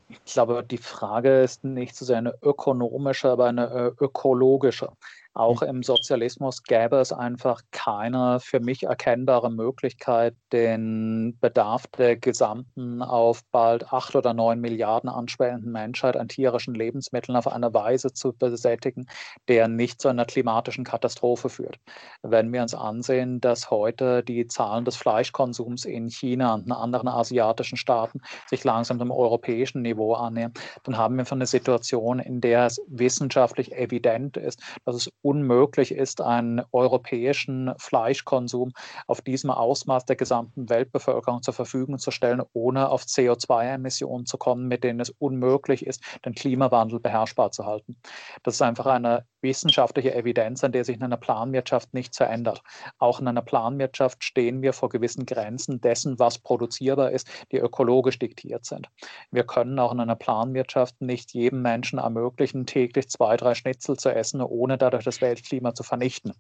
[0.09, 4.91] Ich glaube, die Frage ist nicht so sehr eine ökonomische, aber eine äh, ökologische.
[5.33, 13.01] Auch im Sozialismus gäbe es einfach keine für mich erkennbare Möglichkeit, den Bedarf der gesamten
[13.01, 18.33] auf bald acht oder neun Milliarden anschwellenden Menschheit an tierischen Lebensmitteln auf eine Weise zu
[18.33, 19.07] besättigen,
[19.47, 21.79] der nicht zu einer klimatischen Katastrophe führt.
[22.23, 27.07] Wenn wir uns ansehen, dass heute die Zahlen des Fleischkonsums in China und in anderen
[27.07, 32.41] asiatischen Staaten sich langsam dem europäischen Niveau annähern, dann haben wir von eine Situation, in
[32.41, 38.73] der es wissenschaftlich evident ist, dass es unmöglich ist, einen europäischen Fleischkonsum
[39.07, 44.69] auf diesem Ausmaß der gesamten Weltbevölkerung zur Verfügung zu stellen, ohne auf CO2-Emissionen zu kommen,
[44.69, 47.97] mit denen es unmöglich ist, den Klimawandel beherrschbar zu halten.
[48.43, 52.63] Das ist einfach eine wissenschaftliche Evidenz, an der sich in einer Planwirtschaft nichts verändert.
[52.99, 58.19] Auch in einer Planwirtschaft stehen wir vor gewissen Grenzen dessen, was produzierbar ist, die ökologisch
[58.19, 58.89] diktiert sind.
[59.31, 64.11] Wir können auch in einer Planwirtschaft nicht jedem Menschen ermöglichen, täglich zwei, drei Schnitzel zu
[64.11, 66.33] essen, ohne dadurch das Weltklima zu vernichten.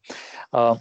[0.52, 0.76] Äh,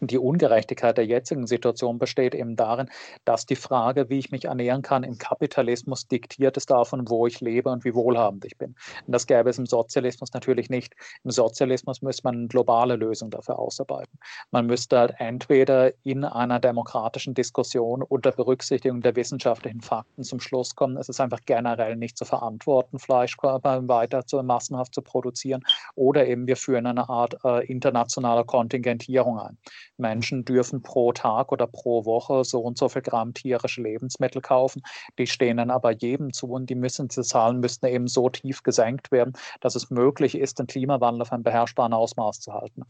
[0.00, 2.88] die Ungerechtigkeit der jetzigen Situation besteht eben darin,
[3.24, 7.40] dass die Frage, wie ich mich ernähren kann, im Kapitalismus diktiert ist davon, wo ich
[7.40, 8.74] lebe und wie wohlhabend ich bin.
[9.06, 10.94] Und das gäbe es im Sozialismus natürlich nicht.
[11.24, 14.18] Im Sozialismus müsste man eine globale Lösung dafür ausarbeiten.
[14.50, 20.74] Man müsste halt entweder in einer demokratischen Diskussion unter Berücksichtigung der wissenschaftlichen Fakten zum Schluss
[20.74, 25.62] kommen, es ist einfach generell nicht zu verantworten, Fleischkörper weiter zu, massenhaft zu produzieren,
[25.94, 29.58] oder eben wir führen eine Art äh, internationaler Kontingentierung ein.
[29.96, 34.82] Menschen dürfen pro Tag oder pro Woche so und so viel Gramm tierische Lebensmittel kaufen.
[35.18, 38.62] Die stehen dann aber jedem zu und die müssen, diese Zahlen müssten eben so tief
[38.62, 42.82] gesenkt werden, dass es möglich ist, den Klimawandel auf einem beherrschbaren Ausmaß zu halten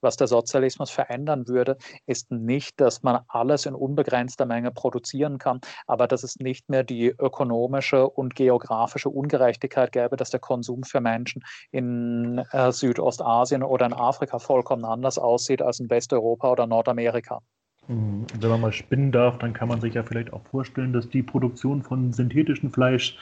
[0.00, 1.76] was der Sozialismus verändern würde,
[2.06, 6.84] ist nicht, dass man alles in unbegrenzter Menge produzieren kann, aber dass es nicht mehr
[6.84, 13.86] die ökonomische und geografische Ungerechtigkeit gäbe, dass der Konsum für Menschen in äh, Südostasien oder
[13.86, 17.40] in Afrika vollkommen anders aussieht als in Westeuropa oder Nordamerika.
[17.88, 18.26] Mhm.
[18.38, 21.22] Wenn man mal spinnen darf, dann kann man sich ja vielleicht auch vorstellen, dass die
[21.22, 23.16] Produktion von synthetischem Fleisch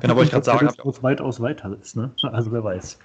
[0.00, 0.68] genau, ich sagen,
[1.02, 1.96] weitaus weiter ist.
[1.96, 2.10] Ne?
[2.22, 2.98] Also wer weiß.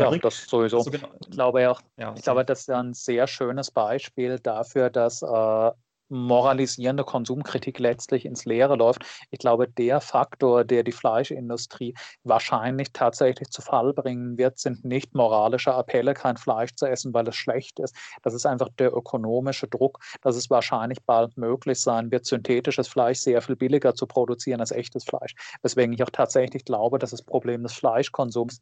[0.00, 0.78] Ja, das sowieso.
[0.78, 1.08] Also genau.
[1.20, 5.70] Ich glaube auch, ja, ich glaube, das ist ein sehr schönes Beispiel dafür, dass äh,
[6.10, 9.04] moralisierende Konsumkritik letztlich ins Leere läuft.
[9.30, 11.94] Ich glaube, der Faktor, der die Fleischindustrie
[12.24, 17.28] wahrscheinlich tatsächlich zu Fall bringen wird, sind nicht moralische Appelle, kein Fleisch zu essen, weil
[17.28, 17.94] es schlecht ist.
[18.22, 23.20] Das ist einfach der ökonomische Druck, dass es wahrscheinlich bald möglich sein wird, synthetisches Fleisch
[23.20, 25.34] sehr viel billiger zu produzieren als echtes Fleisch.
[25.62, 28.60] Weswegen ich auch tatsächlich glaube, dass das Problem des Fleischkonsums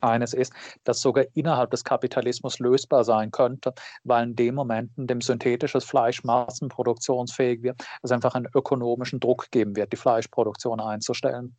[0.00, 0.52] eines ist,
[0.84, 3.72] das sogar innerhalb des Kapitalismus lösbar sein könnte,
[4.04, 9.50] weil in dem Moment, in dem synthetisches Fleisch massenproduktionsfähig wird, es einfach einen ökonomischen Druck
[9.50, 11.56] geben wird, die Fleischproduktion einzustellen.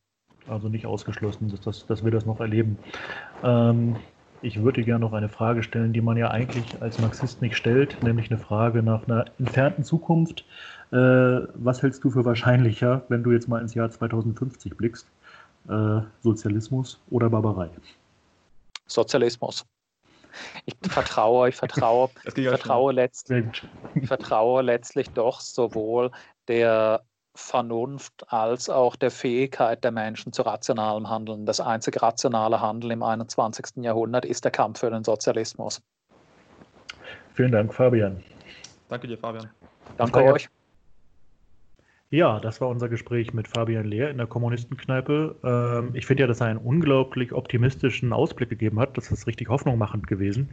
[0.47, 2.77] Also nicht ausgeschlossen, dass, das, dass wir das noch erleben.
[3.43, 3.97] Ähm,
[4.41, 8.01] ich würde gerne noch eine Frage stellen, die man ja eigentlich als Marxist nicht stellt,
[8.03, 10.45] nämlich eine Frage nach einer entfernten Zukunft.
[10.91, 15.07] Äh, was hältst du für wahrscheinlicher, wenn du jetzt mal ins Jahr 2050 blickst?
[15.67, 17.69] Äh, Sozialismus oder Barbarei?
[18.91, 19.65] Sozialismus.
[20.65, 23.45] Ich vertraue, ich vertraue, ich vertraue, letztlich,
[23.95, 26.11] ich vertraue letztlich doch sowohl
[26.47, 27.03] der
[27.35, 31.45] Vernunft als auch der Fähigkeit der Menschen zu rationalem Handeln.
[31.45, 33.83] Das einzige rationale Handeln im 21.
[33.83, 35.81] Jahrhundert ist der Kampf für den Sozialismus.
[37.33, 38.23] Vielen Dank, Fabian.
[38.89, 39.49] Danke dir, Fabian.
[39.97, 40.49] Danke euch.
[42.11, 45.35] Ja, das war unser Gespräch mit Fabian Lehr in der Kommunistenkneipe.
[45.43, 48.97] Ähm, ich finde ja, dass er einen unglaublich optimistischen Ausblick gegeben hat.
[48.97, 50.49] Das ist richtig hoffnungmachend gewesen.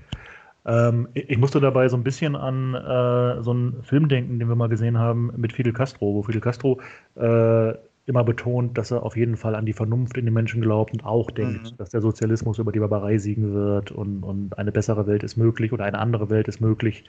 [0.67, 4.57] Ähm, ich musste dabei so ein bisschen an äh, so einen Film denken, den wir
[4.57, 6.81] mal gesehen haben mit Fidel Castro, wo Fidel Castro
[7.15, 7.73] äh,
[8.05, 11.05] immer betont, dass er auf jeden Fall an die Vernunft in den Menschen glaubt und
[11.05, 11.77] auch denkt, mhm.
[11.79, 15.73] dass der Sozialismus über die Barbarei siegen wird und, und eine bessere Welt ist möglich
[15.73, 17.05] oder eine andere Welt ist möglich,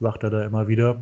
[0.00, 1.00] sagt er da immer wieder.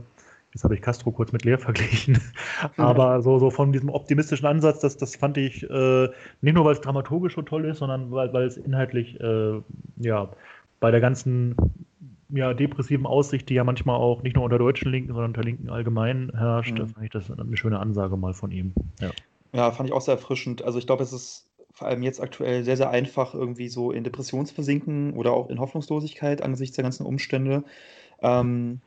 [0.55, 2.21] Jetzt habe ich Castro kurz mit Leer verglichen.
[2.77, 6.09] Aber so, so von diesem optimistischen Ansatz, das, das fand ich äh,
[6.43, 9.61] nicht nur, weil es dramaturgisch so toll ist, sondern weil, weil es inhaltlich äh,
[9.97, 10.31] ja
[10.79, 11.57] bei der ganzen
[12.31, 15.71] ja, depressiven Aussicht, die ja manchmal auch nicht nur unter deutschen Linken, sondern unter Linken
[15.71, 16.89] allgemein herrscht, mhm.
[16.89, 18.75] fand ich das eine schöne Ansage mal von ihm.
[19.01, 19.11] Ja,
[19.53, 20.63] ja fand ich auch sehr erfrischend.
[20.63, 24.05] Also ich glaube, es ist vor allem jetzt aktuell sehr, sehr einfach, irgendwie so in
[24.05, 27.65] Depression zu versinken oder auch in Hoffnungslosigkeit angesichts der ganzen Umstände.
[28.23, 28.81] Ähm,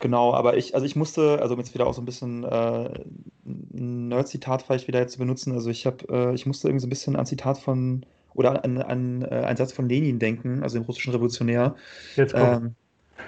[0.00, 3.04] Genau, aber ich, also ich musste, also um jetzt wieder auch so ein bisschen äh,
[3.44, 5.52] ein Nerd-Zitat vielleicht wieder jetzt zu benutzen.
[5.52, 8.78] Also ich habe, äh, ich musste irgendwie so ein bisschen an Zitat von oder an,
[8.78, 11.74] an äh, einen Satz von Lenin denken, also dem russischen Revolutionär.
[12.14, 12.62] Jetzt kommt.
[12.62, 12.76] Ähm,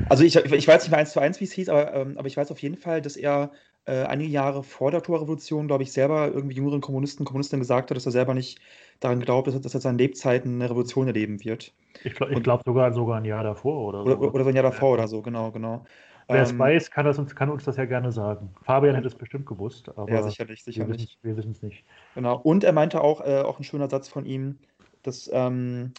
[0.08, 2.26] Also ich, ich weiß nicht mehr eins zu eins, wie es hieß, aber, ähm, aber
[2.28, 3.52] ich weiß auf jeden Fall, dass er
[3.86, 7.96] äh, einige Jahre vor der Oktoberrevolution, glaube ich, selber irgendwie jüngeren Kommunisten, Kommunistinnen gesagt hat,
[7.96, 8.60] dass er selber nicht
[9.00, 11.74] daran glaubt, dass, dass er seinen Lebzeiten eine Revolution erleben wird.
[12.02, 14.16] Ich glaube glaub sogar, sogar ein Jahr davor oder so.
[14.16, 15.84] Oder, oder so ein Jahr davor oder so, genau, genau.
[16.32, 18.50] Wer es ähm, weiß, kann, das uns, kann uns das ja gerne sagen.
[18.62, 21.18] Fabian hätte es bestimmt gewusst, aber ja, sicherlich, sicherlich.
[21.22, 21.84] wir wissen es nicht.
[22.14, 22.38] Genau.
[22.38, 24.58] Und er meinte auch, äh, auch ein schöner Satz von ihm,
[25.02, 25.92] dass, ähm,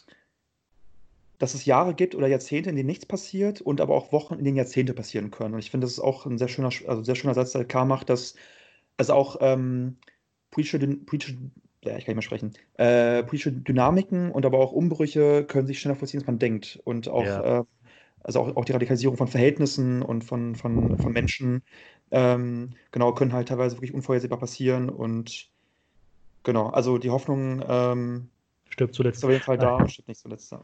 [1.39, 4.43] dass es Jahre gibt oder Jahrzehnte, in denen nichts passiert und aber auch Wochen, in
[4.43, 5.53] denen Jahrzehnte passieren können.
[5.53, 7.85] Und ich finde, das ist auch ein sehr schöner, also sehr schöner Satz, der klar
[7.85, 8.35] macht, dass
[8.97, 9.97] also auch ähm,
[10.51, 11.37] politische, politische
[11.83, 15.79] ja, ich kann nicht mehr sprechen, äh, politische Dynamiken und aber auch Umbrüche können sich
[15.79, 16.79] schneller vollziehen, als man denkt.
[16.83, 17.59] Und auch ja.
[17.59, 17.63] äh,
[18.23, 21.63] also auch, auch die Radikalisierung von Verhältnissen und von, von, von Menschen,
[22.11, 25.49] ähm, genau, können halt teilweise wirklich unvorhersehbar passieren und
[26.43, 28.29] genau, also die Hoffnung ähm,
[28.69, 29.17] stirbt zuletzt.
[29.19, 30.61] Ist auf jeden Fall da und stirbt nicht zuletzt da.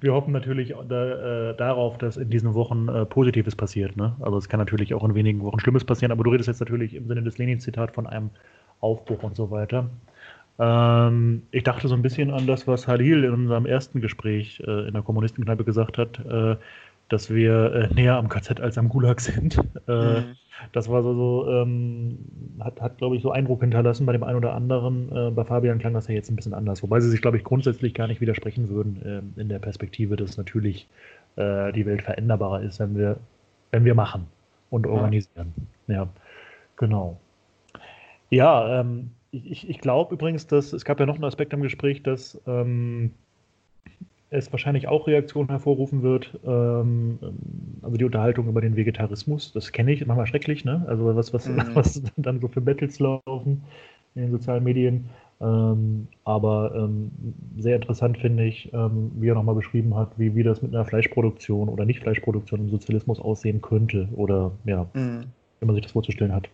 [0.00, 3.96] Wir hoffen natürlich da, äh, darauf, dass in diesen Wochen äh, Positives passiert.
[3.96, 4.16] Ne?
[4.20, 6.94] Also es kann natürlich auch in wenigen Wochen Schlimmes passieren, aber du redest jetzt natürlich
[6.94, 8.30] im Sinne des Lenin-Zitat von einem
[8.80, 9.90] Aufbruch und so weiter.
[10.58, 14.88] Ähm, ich dachte so ein bisschen an das, was Halil in unserem ersten Gespräch äh,
[14.88, 16.56] in der Kommunistenkneipe gesagt hat, äh,
[17.08, 19.58] dass wir äh, näher am KZ als am Gulag sind.
[19.88, 20.36] Äh, mhm.
[20.72, 22.18] Das war so, so ähm,
[22.60, 25.10] hat, hat glaube ich, so Eindruck hinterlassen bei dem einen oder anderen.
[25.10, 27.44] Äh, bei Fabian klang das ja jetzt ein bisschen anders, wobei sie sich, glaube ich,
[27.44, 30.86] grundsätzlich gar nicht widersprechen würden ähm, in der Perspektive, dass natürlich
[31.36, 33.16] äh, die Welt veränderbarer ist, wenn wir,
[33.70, 34.26] wenn wir machen
[34.68, 35.54] und organisieren.
[35.86, 36.08] Ja, ja
[36.76, 37.18] genau.
[38.30, 42.02] Ja, ähm, ich, ich glaube übrigens, dass es gab ja noch einen Aspekt am Gespräch,
[42.02, 43.12] dass ähm,
[44.30, 46.38] es wahrscheinlich auch Reaktionen hervorrufen wird.
[46.44, 47.18] Ähm,
[47.82, 50.84] also die Unterhaltung über den Vegetarismus, das kenne ich, manchmal schrecklich, ne?
[50.86, 51.62] Also was, was, mhm.
[51.74, 53.62] was dann so für Battles laufen
[54.14, 55.08] in den sozialen Medien.
[55.40, 57.12] Ähm, aber ähm,
[57.58, 60.84] sehr interessant finde ich, ähm, wie er nochmal beschrieben hat, wie, wie das mit einer
[60.84, 65.26] Fleischproduktion oder Nicht-Fleischproduktion im Sozialismus aussehen könnte oder ja, mhm.
[65.60, 66.48] wie man sich das vorzustellen hat.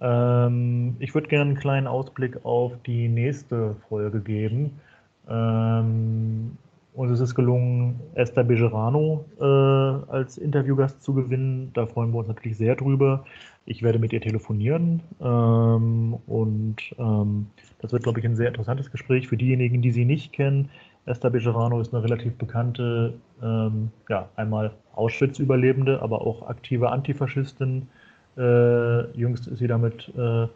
[0.00, 4.80] Ähm, ich würde gerne einen kleinen Ausblick auf die nächste Folge geben.
[5.28, 6.56] Ähm,
[6.94, 11.70] uns ist es gelungen, Esther Bejerano äh, als Interviewgast zu gewinnen.
[11.74, 13.24] Da freuen wir uns natürlich sehr drüber.
[13.66, 17.46] Ich werde mit ihr telefonieren ähm, und ähm,
[17.80, 20.70] das wird, glaube ich, ein sehr interessantes Gespräch für diejenigen, die sie nicht kennen.
[21.06, 27.88] Esther Bejerano ist eine relativ bekannte, ähm, ja, einmal Auschwitz-Überlebende, aber auch aktive Antifaschistin
[28.36, 30.46] äh, jüngst ist sie damit äh,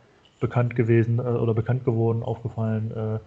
[0.40, 3.18] bekannt gewesen äh, oder bekannt geworden, aufgefallen, äh,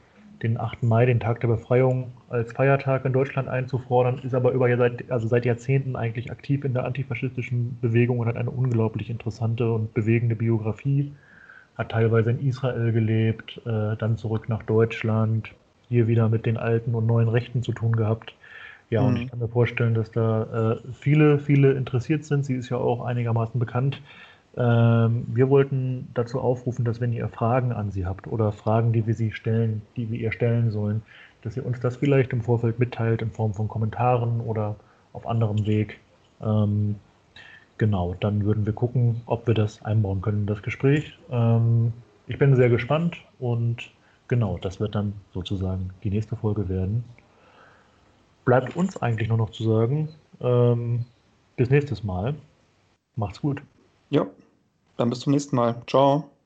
[0.44, 0.84] den 8.
[0.84, 5.28] Mai, den Tag der Befreiung, als Feiertag in Deutschland einzufordern, ist aber über seit, also
[5.28, 10.36] seit Jahrzehnten eigentlich aktiv in der antifaschistischen Bewegung und hat eine unglaublich interessante und bewegende
[10.36, 11.12] Biografie.
[11.76, 15.54] Hat teilweise in Israel gelebt, äh, dann zurück nach Deutschland,
[15.90, 18.36] hier wieder mit den alten und neuen Rechten zu tun gehabt.
[18.90, 19.08] Ja, mhm.
[19.08, 22.46] und ich kann mir vorstellen, dass da äh, viele, viele interessiert sind.
[22.46, 24.02] Sie ist ja auch einigermaßen bekannt
[24.60, 29.14] wir wollten dazu aufrufen, dass wenn ihr Fragen an sie habt oder Fragen, die wir
[29.14, 31.04] sie stellen, die wir ihr stellen sollen,
[31.44, 34.76] dass ihr uns das vielleicht im Vorfeld mitteilt in Form von Kommentaren oder
[35.14, 36.00] auf anderem Weg.
[36.42, 36.96] Ähm,
[37.78, 41.18] genau, dann würden wir gucken, ob wir das einbauen können in das Gespräch.
[41.30, 41.94] Ähm,
[42.28, 43.92] ich bin sehr gespannt und
[44.28, 47.04] genau, das wird dann sozusagen die nächste Folge werden.
[48.44, 50.10] Bleibt uns eigentlich nur noch zu sagen,
[50.42, 51.06] ähm,
[51.56, 52.36] bis nächstes Mal.
[53.16, 53.62] Macht's gut.
[54.10, 54.26] Ja.
[54.98, 55.82] Dann bis zum nächsten Mal.
[55.88, 56.37] Ciao.